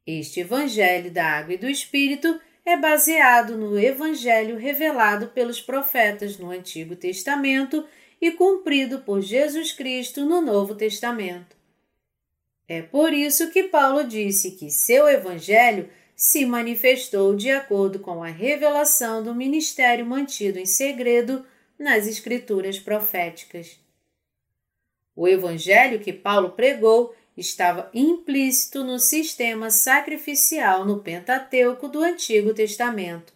Este 0.05 0.39
Evangelho 0.39 1.11
da 1.11 1.25
Água 1.25 1.53
e 1.53 1.57
do 1.57 1.69
Espírito 1.69 2.39
é 2.65 2.77
baseado 2.77 3.57
no 3.57 3.77
Evangelho 3.79 4.57
revelado 4.57 5.27
pelos 5.27 5.61
profetas 5.61 6.37
no 6.37 6.49
Antigo 6.49 6.95
Testamento 6.95 7.85
e 8.21 8.31
cumprido 8.31 8.99
por 8.99 9.21
Jesus 9.21 9.71
Cristo 9.71 10.25
no 10.25 10.41
Novo 10.41 10.75
Testamento. 10.75 11.58
É 12.69 12.83
por 12.83 13.11
isso 13.11 13.49
que 13.49 13.63
Paulo 13.63 14.03
disse 14.03 14.51
que 14.51 14.69
seu 14.69 15.09
Evangelho 15.09 15.89
se 16.15 16.45
manifestou 16.45 17.35
de 17.35 17.49
acordo 17.49 17.97
com 17.97 18.23
a 18.23 18.27
revelação 18.27 19.23
do 19.23 19.33
ministério 19.33 20.05
mantido 20.05 20.59
em 20.59 20.67
segredo 20.67 21.43
nas 21.79 22.05
Escrituras 22.05 22.77
proféticas. 22.77 23.79
O 25.15 25.27
Evangelho 25.27 25.99
que 25.99 26.13
Paulo 26.13 26.51
pregou 26.51 27.15
estava 27.35 27.89
implícito 27.91 28.83
no 28.83 28.99
sistema 28.99 29.71
sacrificial 29.71 30.85
no 30.85 30.99
Pentateuco 30.99 31.87
do 31.87 31.99
Antigo 31.99 32.53
Testamento, 32.53 33.33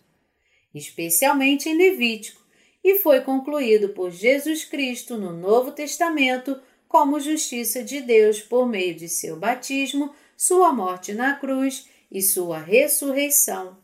especialmente 0.75 1.67
em 1.67 1.75
Levítico, 1.75 2.43
e 2.83 2.99
foi 2.99 3.21
concluído 3.21 3.89
por 3.89 4.11
Jesus 4.11 4.63
Cristo 4.63 5.17
no 5.17 5.31
Novo 5.33 5.71
Testamento 5.71 6.61
como 6.93 7.19
justiça 7.19 7.83
de 7.83 8.01
Deus 8.01 8.39
por 8.39 8.67
meio 8.67 8.93
de 8.93 9.09
seu 9.09 9.35
batismo, 9.35 10.13
sua 10.37 10.71
morte 10.71 11.11
na 11.11 11.33
cruz 11.33 11.89
e 12.11 12.21
sua 12.21 12.59
ressurreição. 12.59 13.75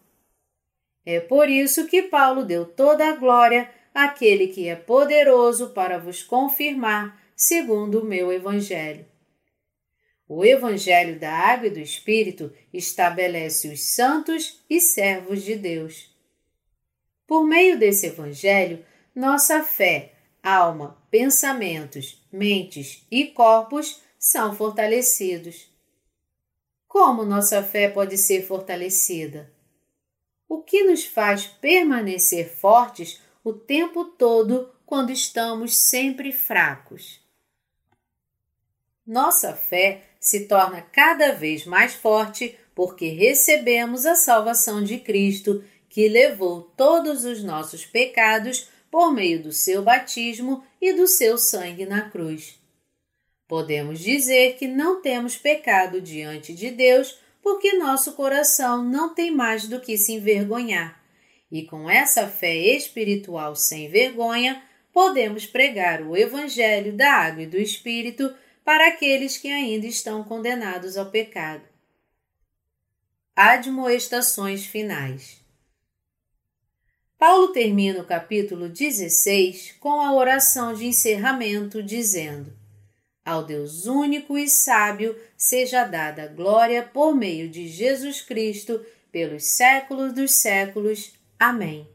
É 1.03 1.19
por 1.19 1.49
isso 1.49 1.87
que 1.87 2.03
Paulo 2.03 2.45
deu 2.45 2.65
toda 2.65 3.09
a 3.09 3.15
glória 3.15 3.67
àquele 3.95 4.45
que 4.49 4.69
é 4.69 4.75
poderoso 4.75 5.71
para 5.71 5.97
vos 5.97 6.21
confirmar, 6.21 7.19
segundo 7.35 8.01
o 8.01 8.05
meu 8.05 8.31
Evangelho. 8.31 9.07
O 10.27 10.45
Evangelho 10.45 11.19
da 11.19 11.33
Água 11.33 11.65
e 11.65 11.71
do 11.71 11.79
Espírito 11.79 12.53
estabelece 12.71 13.69
os 13.69 13.85
santos 13.85 14.63
e 14.69 14.79
servos 14.79 15.41
de 15.41 15.55
Deus. 15.55 16.15
Por 17.25 17.43
meio 17.43 17.75
desse 17.79 18.05
Evangelho, 18.05 18.85
nossa 19.15 19.63
fé, 19.63 20.13
alma, 20.43 20.97
pensamentos, 21.09 22.25
mentes 22.31 23.05
e 23.11 23.27
corpos 23.27 24.01
são 24.17 24.55
fortalecidos. 24.55 25.69
Como 26.87 27.23
nossa 27.23 27.61
fé 27.63 27.89
pode 27.89 28.17
ser 28.17 28.45
fortalecida? 28.45 29.51
O 30.47 30.61
que 30.61 30.83
nos 30.83 31.05
faz 31.05 31.45
permanecer 31.45 32.49
fortes 32.49 33.21
o 33.43 33.53
tempo 33.53 34.05
todo 34.05 34.73
quando 34.85 35.11
estamos 35.11 35.77
sempre 35.77 36.31
fracos? 36.31 37.21
Nossa 39.05 39.53
fé 39.53 40.03
se 40.19 40.45
torna 40.47 40.81
cada 40.81 41.31
vez 41.31 41.65
mais 41.65 41.93
forte 41.93 42.57
porque 42.75 43.09
recebemos 43.09 44.05
a 44.05 44.15
salvação 44.15 44.83
de 44.83 44.99
Cristo, 44.99 45.63
que 45.89 46.07
levou 46.07 46.61
todos 46.61 47.25
os 47.25 47.43
nossos 47.43 47.85
pecados 47.85 48.68
por 48.89 49.13
meio 49.13 49.41
do 49.41 49.51
seu 49.51 49.81
batismo 49.81 50.63
e 50.81 50.93
do 50.93 51.07
seu 51.07 51.37
sangue 51.37 51.85
na 51.85 52.09
cruz. 52.09 52.59
Podemos 53.47 53.99
dizer 53.99 54.57
que 54.57 54.67
não 54.67 55.01
temos 55.01 55.35
pecado 55.35 55.99
diante 55.99 56.53
de 56.53 56.69
Deus 56.69 57.19
porque 57.41 57.73
nosso 57.73 58.13
coração 58.13 58.83
não 58.83 59.13
tem 59.13 59.31
mais 59.31 59.67
do 59.67 59.79
que 59.79 59.97
se 59.97 60.13
envergonhar. 60.13 61.01
E 61.51 61.63
com 61.63 61.89
essa 61.89 62.27
fé 62.27 62.55
espiritual 62.55 63.55
sem 63.55 63.89
vergonha, 63.89 64.61
podemos 64.93 65.45
pregar 65.45 66.01
o 66.01 66.15
Evangelho 66.15 66.93
da 66.93 67.11
Água 67.11 67.43
e 67.43 67.47
do 67.47 67.57
Espírito 67.57 68.31
para 68.63 68.87
aqueles 68.87 69.37
que 69.37 69.47
ainda 69.47 69.87
estão 69.87 70.23
condenados 70.23 70.95
ao 70.95 71.07
pecado. 71.09 71.63
Admoestações 73.35 74.65
finais. 74.65 75.38
Paulo 77.19 77.49
termina 77.49 77.99
o 77.99 78.05
capítulo 78.05 78.69
16 78.69 79.75
com 79.81 79.99
a 79.99 80.15
oração 80.15 80.73
de 80.73 80.85
encerramento, 80.85 81.83
dizendo: 81.83 82.53
Ao 83.25 83.43
Deus 83.43 83.85
único 83.85 84.37
e 84.37 84.47
sábio 84.47 85.19
seja 85.35 85.83
dada 85.83 86.27
glória 86.27 86.81
por 86.81 87.13
meio 87.13 87.49
de 87.49 87.67
Jesus 87.67 88.21
Cristo, 88.21 88.79
pelos 89.11 89.43
séculos 89.43 90.13
dos 90.13 90.31
séculos. 90.31 91.11
Amém. 91.37 91.85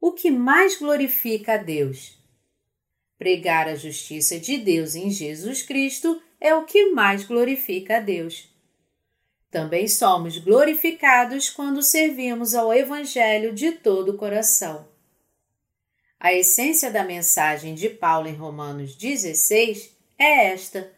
O 0.00 0.10
que 0.10 0.32
mais 0.32 0.76
glorifica 0.76 1.54
a 1.54 1.58
Deus? 1.58 2.18
Pregar 3.16 3.68
a 3.68 3.76
justiça 3.76 4.36
de 4.36 4.58
Deus 4.58 4.96
em 4.96 5.10
Jesus 5.10 5.62
Cristo 5.62 6.20
é 6.40 6.52
o 6.52 6.64
que 6.64 6.86
mais 6.86 7.22
glorifica 7.22 7.98
a 7.98 8.00
Deus. 8.00 8.51
Também 9.52 9.86
somos 9.86 10.38
glorificados 10.38 11.50
quando 11.50 11.82
servimos 11.82 12.54
ao 12.54 12.72
Evangelho 12.72 13.52
de 13.52 13.72
todo 13.72 14.12
o 14.12 14.16
coração. 14.16 14.88
A 16.18 16.32
essência 16.32 16.90
da 16.90 17.04
mensagem 17.04 17.74
de 17.74 17.90
Paulo 17.90 18.28
em 18.28 18.34
Romanos 18.34 18.96
16 18.96 19.94
é 20.18 20.46
esta: 20.46 20.90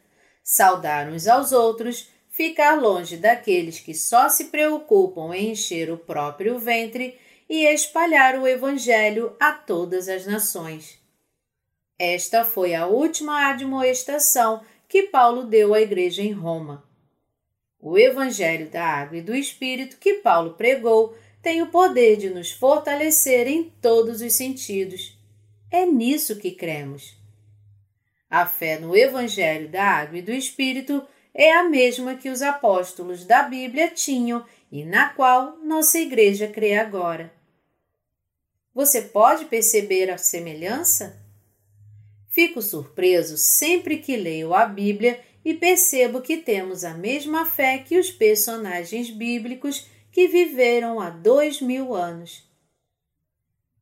saudar 0.45 1.09
uns 1.09 1.27
aos 1.27 1.51
outros, 1.51 2.09
ficar 2.31 2.81
longe 2.81 3.17
daqueles 3.17 3.81
que 3.81 3.93
só 3.93 4.29
se 4.29 4.45
preocupam 4.45 5.35
em 5.35 5.51
encher 5.51 5.91
o 5.91 5.99
próprio 5.99 6.57
ventre 6.57 7.19
e 7.51 7.65
espalhar 7.65 8.39
o 8.39 8.47
Evangelho 8.47 9.35
a 9.41 9.51
todas 9.51 10.09
as 10.09 10.27
nações. 10.27 10.97
Esta 11.99 12.45
foi 12.45 12.73
a 12.73 12.87
última 12.87 13.51
admoestação 13.51 14.63
que 14.89 15.09
Paulo 15.09 15.43
deu 15.43 15.75
à 15.75 15.81
igreja 15.81 16.23
em 16.23 16.31
Roma. 16.31 16.94
O 17.87 17.99
Evangelho 17.99 18.71
da 18.71 18.83
Água 18.83 19.19
e 19.19 19.21
do 19.21 19.35
Espírito 19.35 19.99
que 19.99 20.15
Paulo 20.15 20.55
pregou 20.55 21.15
tem 21.43 21.61
o 21.61 21.67
poder 21.67 22.17
de 22.17 22.31
nos 22.31 22.51
fortalecer 22.51 23.47
em 23.47 23.65
todos 23.83 24.23
os 24.23 24.33
sentidos. 24.33 25.19
É 25.71 25.85
nisso 25.85 26.37
que 26.37 26.53
cremos. 26.53 27.15
A 28.31 28.47
fé 28.47 28.79
no 28.79 28.97
Evangelho 28.97 29.69
da 29.69 29.85
Água 29.85 30.17
e 30.17 30.23
do 30.23 30.33
Espírito 30.33 31.07
é 31.35 31.53
a 31.53 31.69
mesma 31.69 32.15
que 32.15 32.31
os 32.31 32.41
apóstolos 32.41 33.27
da 33.27 33.43
Bíblia 33.43 33.91
tinham 33.91 34.43
e 34.73 34.83
na 34.83 35.11
qual 35.11 35.59
nossa 35.59 35.99
igreja 35.99 36.49
crê 36.49 36.77
agora. 36.77 37.31
Você 38.73 39.03
pode 39.03 39.45
perceber 39.45 40.11
a 40.11 40.17
semelhança? 40.17 41.23
Fico 42.31 42.63
surpreso 42.63 43.37
sempre 43.37 43.99
que 43.99 44.17
leio 44.17 44.55
a 44.55 44.65
Bíblia 44.65 45.21
e 45.45 45.53
percebo 45.53 46.21
que 46.21 46.39
temos 46.39 46.85
a 46.85 46.95
mesma 46.95 47.45
fé 47.45 47.79
que 47.79 47.99
os 47.99 48.11
personagens 48.11 49.11
bíblicos 49.11 49.87
que 50.11 50.27
viveram 50.27 51.01
há 51.01 51.11
dois 51.11 51.61
mil 51.61 51.95
anos. 51.95 52.49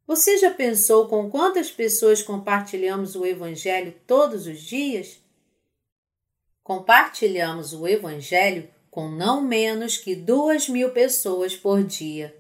Você 0.06 0.38
já 0.38 0.50
pensou 0.50 1.06
com 1.06 1.30
quantas 1.30 1.70
pessoas 1.70 2.22
compartilhamos 2.22 3.14
o 3.14 3.24
Evangelho 3.24 3.94
todos 4.06 4.46
os 4.46 4.60
dias? 4.60 5.22
Compartilhamos 6.62 7.72
o 7.72 7.86
Evangelho 7.86 8.68
com 8.90 9.08
não 9.08 9.40
menos 9.40 9.96
que 9.96 10.14
duas 10.14 10.68
mil 10.68 10.90
pessoas 10.90 11.56
por 11.56 11.82
dia. 11.84 12.36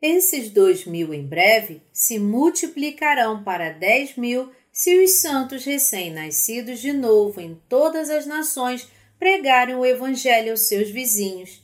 Esses 0.00 0.50
dois 0.50 0.84
mil 0.84 1.12
em 1.12 1.26
breve 1.26 1.82
se 1.92 2.18
multiplicarão 2.18 3.42
para 3.42 3.70
dez 3.70 4.16
mil 4.16 4.50
se 4.78 4.96
os 5.02 5.14
santos 5.14 5.64
recém-nascidos 5.64 6.78
de 6.78 6.92
novo 6.92 7.40
em 7.40 7.60
todas 7.68 8.08
as 8.08 8.26
nações 8.26 8.88
pregarem 9.18 9.74
o 9.74 9.84
Evangelho 9.84 10.52
aos 10.52 10.68
seus 10.68 10.88
vizinhos. 10.88 11.60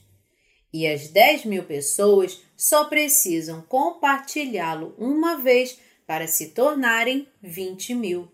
E 0.73 0.85
as 0.85 1.07
dez 1.07 1.45
mil 1.45 1.63
pessoas 1.63 2.41
só 2.57 2.83
precisam 2.83 3.61
compartilhá-lo 3.61 4.93
uma 4.97 5.37
vez 5.37 5.79
para 6.05 6.27
se 6.27 6.47
tornarem 6.47 7.25
vinte 7.41 7.95
mil. 7.95 8.29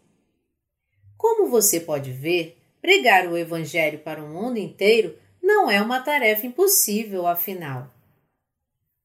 Como 1.15 1.47
você 1.47 1.79
pode 1.79 2.11
ver, 2.11 2.57
pregar 2.81 3.27
o 3.27 3.37
Evangelho 3.37 3.99
para 3.99 4.23
o 4.23 4.27
mundo 4.27 4.57
inteiro 4.57 5.15
não 5.43 5.69
é 5.69 5.79
uma 5.79 6.01
tarefa 6.01 6.47
impossível, 6.47 7.27
afinal. 7.27 7.87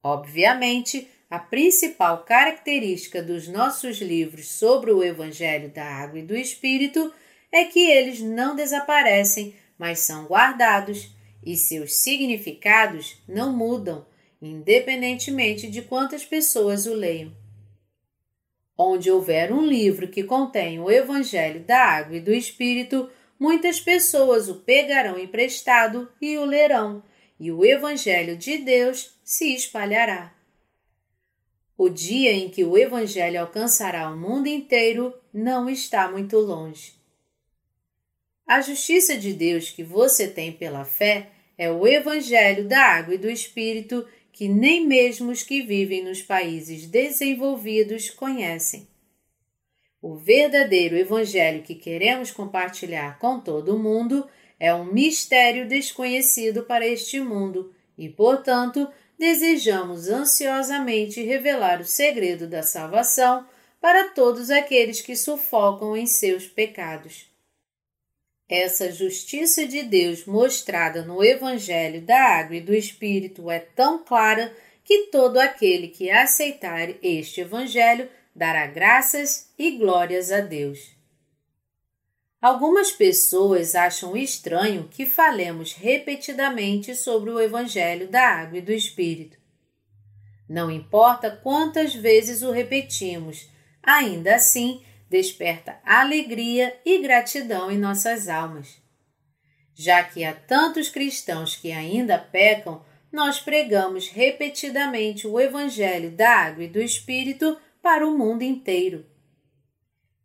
Obviamente, 0.01 1.07
a 1.29 1.39
principal 1.39 2.23
característica 2.23 3.21
dos 3.21 3.47
nossos 3.47 3.99
livros 3.99 4.49
sobre 4.49 4.91
o 4.91 5.03
Evangelho 5.03 5.69
da 5.69 5.83
Água 5.83 6.19
e 6.19 6.23
do 6.23 6.35
Espírito 6.35 7.11
é 7.51 7.65
que 7.65 7.79
eles 7.79 8.21
não 8.21 8.55
desaparecem, 8.55 9.53
mas 9.77 9.99
são 9.99 10.25
guardados 10.25 11.11
e 11.45 11.55
seus 11.57 11.95
significados 11.95 13.21
não 13.27 13.51
mudam, 13.51 14.05
independentemente 14.41 15.69
de 15.69 15.81
quantas 15.81 16.23
pessoas 16.23 16.85
o 16.85 16.93
leiam. 16.93 17.35
Onde 18.77 19.11
houver 19.11 19.51
um 19.51 19.65
livro 19.65 20.07
que 20.07 20.23
contém 20.23 20.79
o 20.79 20.89
Evangelho 20.89 21.61
da 21.61 21.79
Água 21.79 22.17
e 22.17 22.21
do 22.21 22.33
Espírito, 22.33 23.09
muitas 23.39 23.81
pessoas 23.81 24.47
o 24.47 24.55
pegarão 24.55 25.19
emprestado 25.19 26.09
e 26.21 26.37
o 26.37 26.45
lerão, 26.45 27.03
e 27.39 27.51
o 27.51 27.65
Evangelho 27.65 28.37
de 28.37 28.59
Deus 28.59 29.17
se 29.23 29.53
espalhará. 29.53 30.36
O 31.77 31.89
dia 31.89 32.33
em 32.33 32.49
que 32.49 32.63
o 32.63 32.75
Evangelho 32.75 33.39
alcançará 33.39 34.09
o 34.09 34.17
mundo 34.17 34.47
inteiro 34.47 35.13
não 35.31 35.69
está 35.69 36.09
muito 36.09 36.37
longe. 36.39 36.93
A 38.47 38.61
justiça 38.61 39.15
de 39.15 39.31
Deus 39.31 39.69
que 39.69 39.83
você 39.83 40.27
tem 40.27 40.51
pela 40.51 40.83
fé 40.83 41.29
é 41.55 41.69
o 41.69 41.85
Evangelho 41.85 42.67
da 42.67 42.79
água 42.79 43.13
e 43.13 43.17
do 43.19 43.29
Espírito 43.29 44.07
que 44.31 44.47
nem 44.47 44.85
mesmo 44.85 45.31
os 45.31 45.43
que 45.43 45.61
vivem 45.61 46.03
nos 46.03 46.21
países 46.21 46.87
desenvolvidos 46.87 48.09
conhecem. 48.09 48.87
O 50.01 50.15
verdadeiro 50.15 50.95
Evangelho 50.95 51.63
que 51.63 51.75
queremos 51.75 52.31
compartilhar 52.31 53.19
com 53.19 53.39
todo 53.39 53.75
o 53.75 53.79
mundo 53.79 54.27
é 54.59 54.73
um 54.73 54.85
mistério 54.85 55.67
desconhecido 55.67 56.63
para 56.63 56.87
este 56.87 57.19
mundo 57.19 57.73
e, 57.97 58.07
portanto, 58.07 58.87
desejamos 59.17 60.07
ansiosamente 60.07 61.23
revelar 61.23 61.81
o 61.81 61.85
segredo 61.85 62.47
da 62.47 62.61
salvação 62.61 63.45
para 63.79 64.09
todos 64.09 64.49
aqueles 64.49 65.01
que 65.01 65.15
sufocam 65.15 65.95
em 65.95 66.05
seus 66.05 66.45
pecados. 66.45 67.25
Essa 68.49 68.91
justiça 68.91 69.67
de 69.67 69.83
Deus 69.83 70.25
mostrada 70.25 71.03
no 71.03 71.23
Evangelho 71.23 72.01
da 72.01 72.17
Água 72.17 72.55
e 72.55 72.61
do 72.61 72.73
Espírito 72.73 73.49
é 73.51 73.59
tão 73.59 74.03
clara 74.03 74.55
que 74.83 75.07
todo 75.07 75.37
aquele 75.37 75.89
que 75.89 76.09
aceitar 76.09 76.89
este 77.03 77.41
Evangelho 77.41 78.09
dará 78.33 78.65
graças 78.67 79.51
e 79.59 79.71
glórias 79.71 80.31
a 80.31 80.39
Deus. 80.39 80.96
Algumas 82.39 82.91
pessoas 82.91 83.73
acham 83.73 84.15
estranho 84.15 84.87
que 84.91 85.07
falemos 85.07 85.73
repetidamente 85.73 86.93
sobre 86.93 87.31
o 87.31 87.39
Evangelho 87.39 88.07
da 88.07 88.27
Água 88.27 88.59
e 88.59 88.61
do 88.61 88.71
Espírito. 88.71 89.37
Não 90.47 90.69
importa 90.69 91.31
quantas 91.31 91.95
vezes 91.95 92.43
o 92.43 92.51
repetimos, 92.51 93.49
ainda 93.81 94.35
assim 94.35 94.83
desperta 95.09 95.79
alegria 95.83 96.79
e 96.85 96.99
gratidão 96.99 97.71
em 97.71 97.77
nossas 97.77 98.29
almas. 98.29 98.79
Já 99.73 100.03
que 100.03 100.23
há 100.23 100.33
tantos 100.33 100.89
cristãos 100.89 101.55
que 101.55 101.71
ainda 101.71 102.19
pecam, 102.19 102.85
nós 103.11 103.39
pregamos 103.39 104.09
repetidamente 104.09 105.25
o 105.25 105.39
Evangelho 105.39 106.11
da 106.11 106.29
Água 106.29 106.65
e 106.65 106.69
do 106.69 106.79
Espírito 106.79 107.57
para 107.81 108.07
o 108.07 108.15
mundo 108.15 108.43
inteiro 108.43 109.16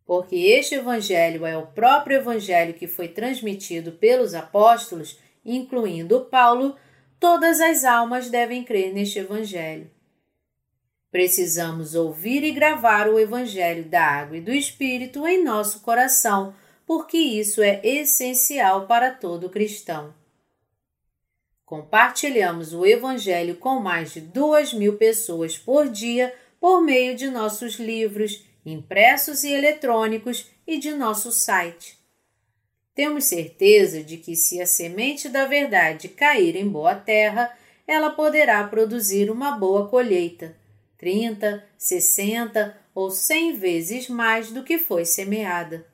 porque 0.05 0.35
este 0.35 0.75
Evangelho 0.75 1.45
é 1.45 1.57
o 1.57 1.67
próprio 1.67 2.17
Evangelho 2.17 2.73
que 2.73 2.87
foi 2.87 3.07
transmitido 3.07 3.93
pelos 3.93 4.33
apóstolos, 4.33 5.19
incluindo 5.45 6.25
Paulo, 6.25 6.75
todas 7.19 7.61
as 7.61 7.83
almas 7.83 8.29
devem 8.29 8.63
crer 8.63 8.93
neste 8.93 9.19
Evangelho. 9.19 9.89
Precisamos 11.09 11.95
ouvir 11.95 12.43
e 12.43 12.51
gravar 12.51 13.07
o 13.07 13.19
Evangelho 13.19 13.85
da 13.85 14.03
Água 14.03 14.37
e 14.37 14.41
do 14.41 14.51
Espírito 14.51 15.27
em 15.27 15.43
nosso 15.43 15.81
coração, 15.81 16.55
porque 16.85 17.17
isso 17.17 17.61
é 17.61 17.79
essencial 17.83 18.87
para 18.87 19.11
todo 19.11 19.49
cristão. 19.49 20.13
Compartilhamos 21.63 22.73
o 22.73 22.85
Evangelho 22.85 23.55
com 23.55 23.79
mais 23.79 24.13
de 24.13 24.21
duas 24.21 24.73
mil 24.73 24.97
pessoas 24.97 25.57
por 25.57 25.87
dia 25.87 26.33
por 26.59 26.81
meio 26.81 27.15
de 27.15 27.29
nossos 27.29 27.75
livros 27.75 28.43
impressos 28.65 29.43
e 29.43 29.51
eletrônicos 29.51 30.49
e 30.65 30.77
de 30.77 30.91
nosso 30.91 31.31
site. 31.31 31.97
Temos 32.95 33.25
certeza 33.25 34.03
de 34.03 34.17
que, 34.17 34.35
se 34.35 34.61
a 34.61 34.65
semente 34.65 35.27
da 35.27 35.45
verdade 35.45 36.07
cair 36.07 36.55
em 36.55 36.67
boa 36.67 36.95
terra, 36.95 37.55
ela 37.87 38.11
poderá 38.11 38.63
produzir 38.65 39.29
uma 39.31 39.57
boa 39.57 39.87
colheita 39.89 40.55
30, 40.97 41.61
60 41.77 42.77
ou 42.95 43.11
100 43.11 43.57
vezes 43.57 44.07
mais 44.07 44.51
do 44.51 44.63
que 44.63 44.77
foi 44.77 45.03
semeada. 45.03 45.85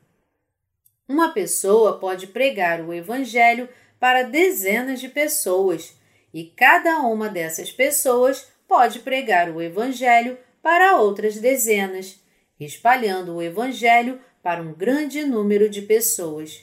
Uma 1.08 1.32
pessoa 1.32 1.98
pode 1.98 2.28
pregar 2.28 2.80
o 2.80 2.94
Evangelho 2.94 3.68
para 3.98 4.22
dezenas 4.22 5.00
de 5.00 5.08
pessoas 5.08 5.94
e 6.32 6.44
cada 6.44 7.00
uma 7.00 7.28
dessas 7.28 7.72
pessoas 7.72 8.46
pode 8.68 9.00
pregar 9.00 9.50
o 9.50 9.60
Evangelho 9.60 10.38
para 10.62 10.96
outras 11.00 11.38
dezenas, 11.38 12.20
espalhando 12.60 13.34
o 13.34 13.42
Evangelho 13.42 14.20
para 14.42 14.62
um 14.62 14.72
grande 14.72 15.24
número 15.24 15.68
de 15.68 15.82
pessoas. 15.82 16.62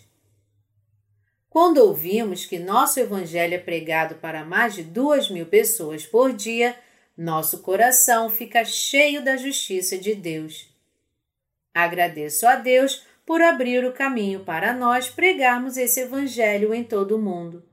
Quando 1.50 1.80
ouvimos 1.80 2.46
que 2.46 2.60
nosso 2.60 3.00
Evangelho 3.00 3.56
é 3.56 3.58
pregado 3.58 4.16
para 4.16 4.46
mais 4.46 4.76
de 4.76 4.84
duas 4.84 5.30
mil 5.30 5.46
pessoas 5.46 6.06
por 6.06 6.32
dia, 6.32 6.78
nosso 7.18 7.64
coração 7.64 8.30
fica 8.30 8.64
cheio 8.64 9.24
da 9.24 9.36
justiça 9.38 9.98
de 9.98 10.14
Deus. 10.14 10.70
Agradeço 11.74 12.46
a 12.48 12.56
Deus 12.56 13.04
por 13.26 13.42
abrir 13.42 13.84
o 13.84 13.92
caminho 13.92 14.42
para 14.42 14.74
nós 14.74 15.10
pregarmos 15.10 15.78
esse 15.78 16.02
Evangelho 16.02 16.74
em 16.74 16.84
todo 16.84 17.16
o 17.16 17.22
mundo. 17.22 17.64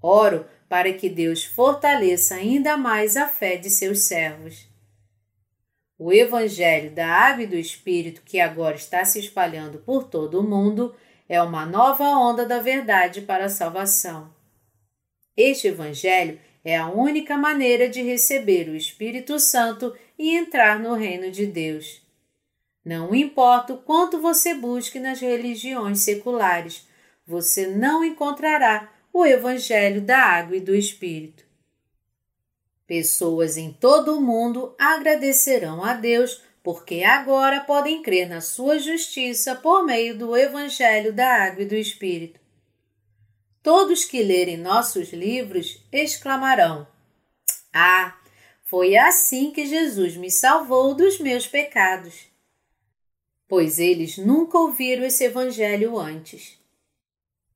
Oro 0.00 0.46
para 0.68 0.92
que 0.92 1.08
Deus 1.08 1.44
fortaleça 1.44 2.36
ainda 2.36 2.76
mais 2.76 3.16
a 3.16 3.26
fé 3.26 3.56
de 3.56 3.70
seus 3.70 4.02
servos. 4.02 4.75
O 5.98 6.12
Evangelho 6.12 6.90
da 6.90 7.06
Água 7.08 7.44
e 7.44 7.46
do 7.46 7.56
Espírito, 7.56 8.20
que 8.22 8.38
agora 8.38 8.76
está 8.76 9.02
se 9.04 9.18
espalhando 9.18 9.78
por 9.78 10.04
todo 10.04 10.38
o 10.38 10.42
mundo, 10.42 10.94
é 11.26 11.40
uma 11.40 11.64
nova 11.64 12.04
onda 12.04 12.44
da 12.44 12.60
verdade 12.60 13.22
para 13.22 13.46
a 13.46 13.48
salvação. 13.48 14.30
Este 15.34 15.68
Evangelho 15.68 16.38
é 16.62 16.76
a 16.76 16.88
única 16.88 17.38
maneira 17.38 17.88
de 17.88 18.02
receber 18.02 18.68
o 18.68 18.76
Espírito 18.76 19.38
Santo 19.38 19.96
e 20.18 20.36
entrar 20.36 20.78
no 20.78 20.94
reino 20.94 21.30
de 21.30 21.46
Deus. 21.46 22.02
Não 22.84 23.14
importa 23.14 23.72
o 23.72 23.78
quanto 23.78 24.20
você 24.20 24.52
busque 24.52 25.00
nas 25.00 25.20
religiões 25.20 26.00
seculares, 26.00 26.86
você 27.26 27.66
não 27.66 28.04
encontrará 28.04 28.92
o 29.12 29.24
Evangelho 29.24 30.02
da 30.02 30.18
Água 30.18 30.58
e 30.58 30.60
do 30.60 30.74
Espírito. 30.74 31.45
Pessoas 32.86 33.56
em 33.56 33.72
todo 33.72 34.16
o 34.16 34.20
mundo 34.20 34.74
agradecerão 34.78 35.84
a 35.84 35.94
Deus 35.94 36.40
porque 36.62 37.02
agora 37.02 37.60
podem 37.60 38.02
crer 38.02 38.28
na 38.28 38.40
sua 38.40 38.78
justiça 38.78 39.56
por 39.56 39.84
meio 39.84 40.16
do 40.16 40.36
Evangelho 40.36 41.12
da 41.12 41.44
Água 41.44 41.62
e 41.62 41.66
do 41.66 41.74
Espírito. 41.74 42.40
Todos 43.62 44.04
que 44.04 44.22
lerem 44.22 44.56
nossos 44.56 45.12
livros 45.12 45.84
exclamarão: 45.90 46.86
Ah, 47.72 48.16
foi 48.64 48.96
assim 48.96 49.50
que 49.50 49.66
Jesus 49.66 50.16
me 50.16 50.30
salvou 50.30 50.94
dos 50.94 51.18
meus 51.18 51.46
pecados. 51.46 52.26
Pois 53.48 53.78
eles 53.78 54.18
nunca 54.18 54.58
ouviram 54.58 55.04
esse 55.04 55.24
Evangelho 55.24 55.98
antes. 55.98 56.58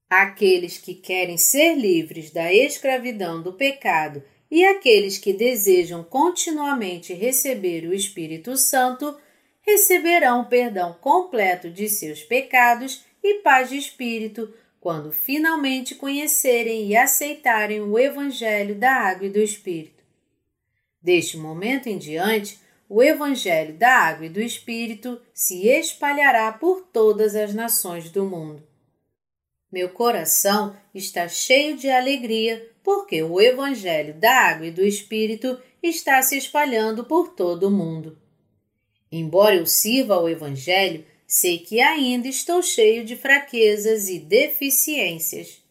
Aqueles 0.09 0.79
que 0.79 0.95
querem 0.95 1.37
ser 1.37 1.75
livres 1.75 2.31
da 2.33 2.53
escravidão 2.53 3.41
do 3.41 3.53
pecado 3.53 4.23
e 4.51 4.65
aqueles 4.65 5.17
que 5.17 5.33
desejam 5.33 6.03
continuamente 6.03 7.15
receber 7.15 7.87
o 7.87 7.95
Espírito 7.95 8.57
Santo 8.57 9.17
receberão 9.63 10.45
perdão 10.45 10.93
completo 11.01 11.71
de 11.71 11.89
seus 11.89 12.23
pecados 12.23 13.05
e 13.23 13.35
paz 13.43 13.69
de 13.69 13.77
espírito 13.77 14.53
quando 14.81 15.13
finalmente 15.13 15.95
conhecerem 15.95 16.89
e 16.89 16.97
aceitarem 16.97 17.81
o 17.83 17.99
Evangelho 17.99 18.75
da 18.75 18.93
Água 18.93 19.27
e 19.27 19.31
do 19.31 19.39
Espírito. 19.39 20.03
Deste 21.01 21.37
momento 21.37 21.87
em 21.87 21.99
diante, 21.99 22.59
o 22.89 23.03
Evangelho 23.03 23.75
da 23.75 23.91
Água 23.91 24.27
e 24.27 24.31
do 24.31 24.41
Espírito 24.41 25.21
se 25.33 25.69
espalhará 25.69 26.51
por 26.53 26.89
todas 26.93 27.37
as 27.37 27.55
nações 27.55 28.11
do 28.11 28.25
mundo. 28.25 28.70
Meu 29.71 29.89
coração 29.89 30.77
está 30.93 31.29
cheio 31.29 31.77
de 31.77 31.89
alegria 31.89 32.69
porque 32.83 33.23
o 33.23 33.41
Evangelho 33.41 34.15
da 34.15 34.33
Água 34.33 34.67
e 34.67 34.71
do 34.73 34.85
Espírito 34.85 35.61
está 35.81 36.21
se 36.23 36.37
espalhando 36.37 37.05
por 37.05 37.35
todo 37.35 37.69
o 37.69 37.71
mundo. 37.71 38.19
Embora 39.13 39.55
eu 39.55 39.67
sirva 39.67 40.15
ao 40.15 40.29
Evangelho, 40.29 41.05
sei 41.27 41.59
que 41.59 41.81
ainda 41.81 42.27
estou 42.27 42.63
cheio 42.63 43.05
de 43.05 43.17
fraquezas 43.17 44.09
e 44.09 44.19
deficiências. 44.19 45.63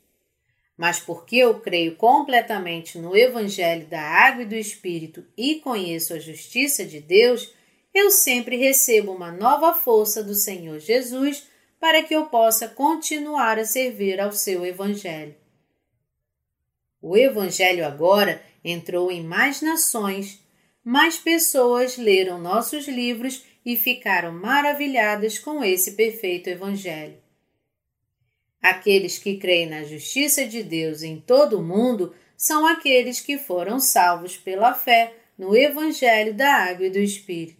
Mas 0.78 1.00
porque 1.00 1.36
eu 1.36 1.60
creio 1.60 1.98
completamente 1.98 2.98
no 2.98 3.18
Evangelho 3.18 3.86
da 3.88 4.02
Água 4.02 4.44
e 4.44 4.48
do 4.48 4.56
Espírito 4.56 5.26
e 5.38 5.56
conheço 5.56 6.14
a 6.14 6.20
justiça 6.20 6.86
de 6.86 7.02
Deus, 7.02 7.54
eu 7.94 8.10
sempre 8.10 8.56
recebo 8.56 9.12
uma 9.12 9.30
nova 9.30 9.74
força 9.74 10.24
do 10.24 10.34
Senhor 10.34 10.80
Jesus 10.80 11.49
para 11.80 12.04
que 12.04 12.16
eu 12.16 12.26
possa 12.26 12.68
continuar 12.68 13.58
a 13.58 13.66
servir 13.66 14.20
ao 14.20 14.32
seu 14.32 14.66
Evangelho. 14.66 15.36
O 17.02 17.16
Evangelho 17.16 17.86
agora 17.86 18.44
entrou 18.64 19.10
em 19.12 19.24
mais 19.24 19.62
nações, 19.62 20.44
mais 20.84 21.18
pessoas 21.18 21.98
leram 21.98 22.40
nossos 22.40 22.88
livros 22.88 23.44
e 23.66 23.78
ficaram 23.78 24.32
maravilhadas 24.32 25.40
com 25.40 25.64
esse 25.64 25.94
perfeito 25.94 26.50
Evangelho. 26.50 27.18
Aqueles 28.62 29.18
que 29.18 29.38
creem 29.38 29.70
na 29.70 29.84
justiça 29.84 30.46
de 30.46 30.62
Deus 30.62 31.02
em 31.02 31.20
todo 31.20 31.60
o 31.60 31.64
mundo 31.64 32.14
são 32.36 32.66
aqueles 32.66 33.22
que 33.22 33.38
foram 33.38 33.80
salvos 33.80 34.36
pela 34.36 34.74
fé 34.74 35.14
no 35.38 35.56
Evangelho 35.56 36.34
da 36.34 36.54
Água 36.54 36.88
e 36.88 36.90
do 36.90 37.00
Espírito. 37.00 37.59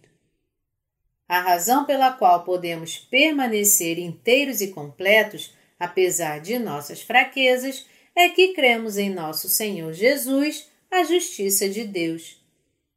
A 1.30 1.38
razão 1.38 1.84
pela 1.84 2.10
qual 2.10 2.42
podemos 2.42 2.98
permanecer 2.98 4.00
inteiros 4.00 4.60
e 4.60 4.72
completos, 4.72 5.54
apesar 5.78 6.40
de 6.40 6.58
nossas 6.58 7.02
fraquezas, 7.02 7.86
é 8.16 8.30
que 8.30 8.52
cremos 8.52 8.98
em 8.98 9.10
nosso 9.10 9.48
Senhor 9.48 9.92
Jesus, 9.92 10.68
a 10.90 11.04
justiça 11.04 11.68
de 11.68 11.84
Deus. 11.84 12.44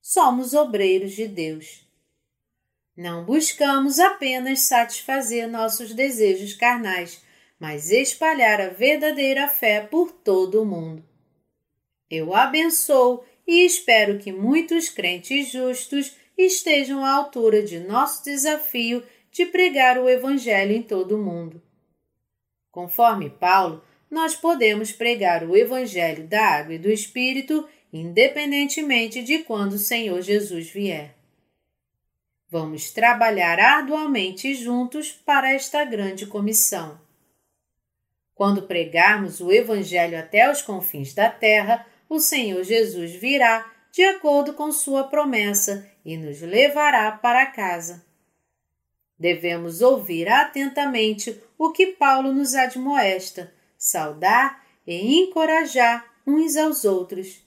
Somos 0.01 0.55
obreiros 0.55 1.11
de 1.11 1.27
Deus. 1.27 1.87
Não 2.97 3.23
buscamos 3.23 3.99
apenas 3.99 4.61
satisfazer 4.61 5.47
nossos 5.47 5.93
desejos 5.93 6.55
carnais, 6.55 7.21
mas 7.59 7.91
espalhar 7.91 8.59
a 8.59 8.69
verdadeira 8.69 9.47
fé 9.47 9.79
por 9.79 10.11
todo 10.11 10.59
o 10.59 10.65
mundo. 10.65 11.05
Eu 12.09 12.33
abençoo 12.33 13.23
e 13.45 13.63
espero 13.63 14.17
que 14.17 14.31
muitos 14.31 14.89
crentes 14.89 15.51
justos 15.51 16.22
estejam 16.37 17.03
à 17.03 17.11
altura 17.11 17.63
de 17.63 17.79
nosso 17.79 18.23
desafio 18.23 19.03
de 19.31 19.45
pregar 19.45 19.97
o 19.97 20.09
Evangelho 20.09 20.71
em 20.71 20.81
todo 20.81 21.15
o 21.15 21.23
mundo. 21.23 21.61
Conforme 22.71 23.29
Paulo, 23.29 23.83
nós 24.09 24.35
podemos 24.35 24.91
pregar 24.91 25.43
o 25.43 25.55
Evangelho 25.55 26.27
da 26.27 26.45
Água 26.45 26.75
e 26.75 26.79
do 26.79 26.91
Espírito 26.91 27.67
independentemente 27.91 29.21
de 29.21 29.39
quando 29.39 29.73
o 29.73 29.79
Senhor 29.79 30.19
Jesus 30.21 30.69
vier. 30.69 31.15
Vamos 32.49 32.91
trabalhar 32.91 33.59
arduamente 33.59 34.53
juntos 34.55 35.11
para 35.11 35.53
esta 35.53 35.85
grande 35.85 36.25
comissão. 36.25 36.99
Quando 38.33 38.63
pregarmos 38.63 39.39
o 39.39 39.51
Evangelho 39.51 40.19
até 40.19 40.51
os 40.51 40.61
confins 40.61 41.13
da 41.13 41.29
terra, 41.29 41.85
o 42.09 42.19
Senhor 42.19 42.63
Jesus 42.63 43.11
virá 43.11 43.71
de 43.91 44.03
acordo 44.03 44.53
com 44.53 44.71
Sua 44.71 45.03
promessa 45.03 45.87
e 46.03 46.17
nos 46.17 46.41
levará 46.41 47.11
para 47.11 47.45
casa. 47.45 48.05
Devemos 49.17 49.81
ouvir 49.81 50.27
atentamente 50.27 51.41
o 51.57 51.71
que 51.71 51.87
Paulo 51.87 52.33
nos 52.33 52.55
admoesta, 52.55 53.53
saudar 53.77 54.65
e 54.85 55.19
encorajar 55.19 56.05
uns 56.25 56.57
aos 56.57 56.83
outros. 56.83 57.41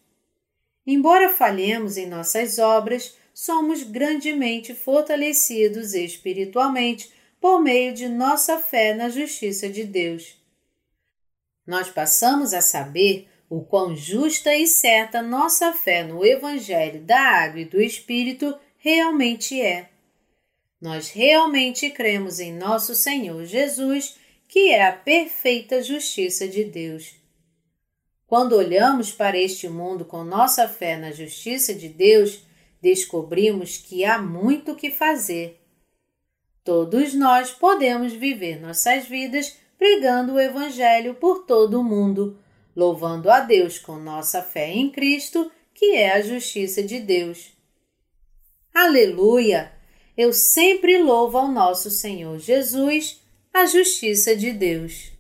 Embora 0.87 1.29
falhemos 1.29 1.97
em 1.97 2.07
nossas 2.07 2.59
obras, 2.59 3.17
somos 3.35 3.83
grandemente 3.83 4.75
fortalecidos 4.75 5.93
espiritualmente 5.93 7.13
por 7.41 7.61
meio 7.61 7.93
de 7.93 8.09
nossa 8.09 8.59
fé 8.59 8.95
na 8.95 9.09
justiça 9.09 9.69
de 9.69 9.85
Deus. 9.85 10.41
Nós 11.67 11.91
passamos 11.91 12.55
a 12.55 12.61
saber 12.61 13.29
o 13.49 13.63
quão 13.63 13.95
justa 13.95 14.55
e 14.55 14.67
certa 14.67 15.23
nossa 15.23 15.73
fé 15.73 16.03
no 16.03 16.25
Evangelho 16.25 17.01
da 17.03 17.19
Água 17.19 17.61
e 17.61 17.65
do 17.65 17.81
Espírito 17.81 18.57
realmente 18.79 19.61
é. 19.61 19.91
Nós 20.81 21.11
realmente 21.11 21.89
cremos 21.91 22.39
em 22.39 22.53
nosso 22.53 22.95
Senhor 22.95 23.45
Jesus, 23.45 24.17
que 24.49 24.71
é 24.71 24.87
a 24.87 24.93
perfeita 24.93 25.83
justiça 25.83 26.47
de 26.47 26.65
Deus. 26.65 27.15
Quando 28.27 28.57
olhamos 28.57 29.13
para 29.13 29.39
este 29.39 29.69
mundo 29.69 30.05
com 30.05 30.25
nossa 30.25 30.69
fé 30.69 30.97
na 30.97 31.13
justiça 31.13 31.73
de 31.73 31.89
Deus, 31.89 32.43
descobrimos 32.83 33.79
que 33.79 34.05
há 34.05 34.19
muito 34.19 34.73
o 34.73 34.77
que 34.77 34.91
fazer. 34.91 35.61
Todos 36.65 37.15
nós 37.15 37.53
podemos 37.53 38.13
viver 38.13 38.61
nossas 38.61 39.07
vidas 39.07 39.57
pregando 39.79 40.35
o 40.35 40.41
Evangelho 40.41 41.15
por 41.15 41.45
todo 41.47 41.81
o 41.81 41.85
mundo, 41.85 42.39
louvando 42.77 43.31
a 43.31 43.41
Deus 43.41 43.79
com 43.79 43.97
nossa 43.97 44.43
fé 44.43 44.71
em 44.71 44.91
Cristo, 44.91 45.51
que 45.75 45.97
é 45.97 46.13
a 46.13 46.21
justiça 46.21 46.83
de 46.83 47.01
Deus. 47.01 47.53
Aleluia! 48.75 49.73
Eu 50.17 50.33
sempre 50.33 50.99
louvo 50.99 51.39
ao 51.39 51.49
nosso 51.49 51.91
Senhor 51.91 52.39
Jesus, 52.39 53.21
a 53.53 53.65
justiça 53.65 54.37
de 54.37 54.53
Deus. 54.53 55.16